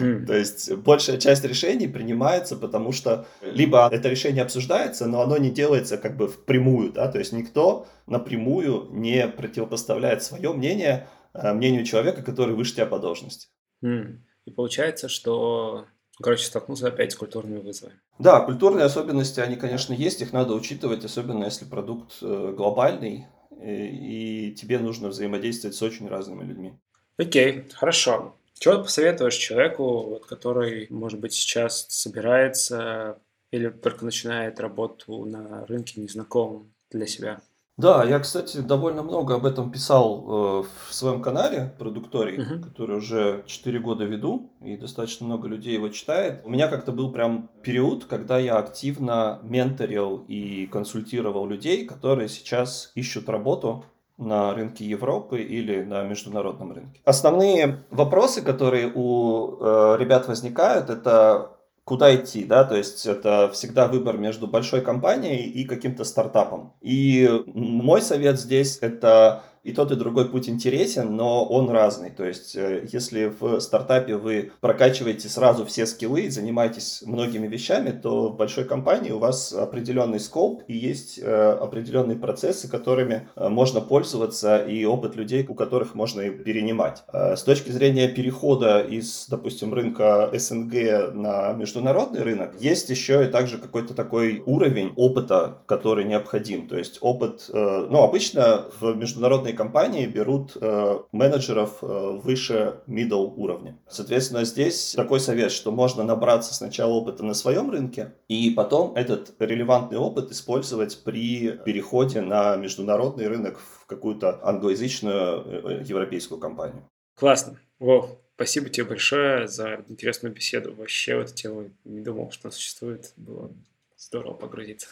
[0.00, 0.26] Mm.
[0.26, 5.50] то есть большая часть решений принимается, потому что либо это решение обсуждается, но оно не
[5.50, 11.84] делается как бы впрямую, да, то есть никто напрямую не противопоставляет свое мнение э, мнению
[11.84, 13.48] человека, который выше тебя по должности.
[13.84, 14.18] Mm.
[14.46, 15.86] И получается, что
[16.22, 17.98] Короче, столкнулся опять с культурными вызовами.
[18.20, 23.26] Да, культурные особенности, они, конечно, есть, их надо учитывать, особенно если продукт э, глобальный,
[23.60, 26.74] и тебе нужно взаимодействовать с очень разными людьми.
[27.16, 28.36] Окей, хорошо.
[28.58, 33.18] Чего посоветуешь человеку, вот, который, может быть, сейчас собирается
[33.50, 37.40] или только начинает работу на рынке незнакомым для себя?
[37.76, 42.62] Да, я, кстати, довольно много об этом писал э, в своем канале Продукторий, Мгм.
[42.62, 46.42] который уже 4 года веду, и достаточно много людей его читает.
[46.44, 52.92] У меня как-то был прям период, когда я активно менторил и консультировал людей, которые сейчас
[52.94, 53.84] ищут работу
[54.18, 57.00] на рынке Европы или на международном рынке.
[57.04, 61.50] Основные вопросы, которые у э, ребят возникают, это
[61.84, 66.72] куда идти, да, то есть это всегда выбор между большой компанией и каким-то стартапом.
[66.80, 72.10] И мой совет здесь это И тот, и другой путь интересен, но он разный.
[72.10, 77.90] То есть, э, если в стартапе вы прокачиваете сразу все скиллы и занимаетесь многими вещами,
[77.90, 83.48] то в большой компании у вас определенный скоп и есть э, определенные процессы, которыми э,
[83.48, 87.02] можно пользоваться, и опыт людей, у которых можно перенимать.
[87.12, 93.56] С точки зрения перехода из, допустим, рынка СНГ на международный рынок, есть еще и также
[93.56, 96.68] какой-то такой уровень опыта, который необходим.
[96.68, 101.86] То есть опыт, ну, обычно в международной компании берут э, менеджеров э,
[102.22, 103.78] выше middle уровня.
[103.88, 109.34] Соответственно, здесь такой совет, что можно набраться сначала опыта на своем рынке, и потом этот
[109.38, 116.88] релевантный опыт использовать при переходе на международный рынок в какую-то англоязычную э, европейскую компанию.
[117.16, 117.58] Классно.
[117.78, 120.74] Вов, спасибо тебе большое за интересную беседу.
[120.74, 123.12] Вообще в эту тему не думал, что она существует.
[123.16, 123.50] Было
[123.96, 124.88] здорово погрузиться.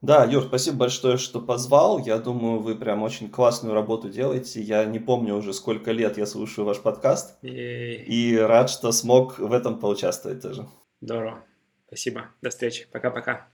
[0.00, 1.98] Да, Юр, спасибо большое, что позвал.
[1.98, 4.62] Я думаю, вы прям очень классную работу делаете.
[4.62, 7.36] Я не помню уже, сколько лет я слушаю ваш подкаст.
[7.42, 10.68] И, и рад, что смог в этом поучаствовать тоже.
[11.00, 11.44] Здорово.
[11.88, 12.26] Спасибо.
[12.42, 12.86] До встречи.
[12.92, 13.48] Пока-пока.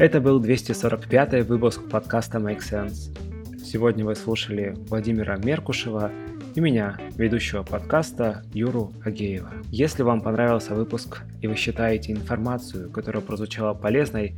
[0.00, 3.16] Это был 245 выпуск подкаста Make Sense.
[3.64, 6.10] Сегодня вы слушали Владимира Меркушева
[6.54, 9.50] и меня, ведущего подкаста Юру Агеева.
[9.70, 14.36] Если вам понравился выпуск и вы считаете информацию, которая прозвучала полезной,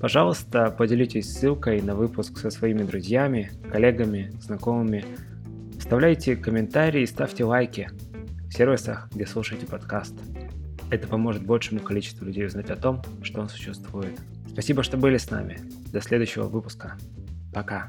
[0.00, 5.04] пожалуйста, поделитесь ссылкой на выпуск со своими друзьями, коллегами, знакомыми.
[5.78, 7.88] Вставляйте комментарии и ставьте лайки
[8.48, 10.14] в сервисах, где слушаете подкаст.
[10.90, 14.18] Это поможет большему количеству людей узнать о том, что он существует.
[14.52, 15.58] Спасибо, что были с нами.
[15.92, 16.96] До следующего выпуска.
[17.52, 17.88] Пока.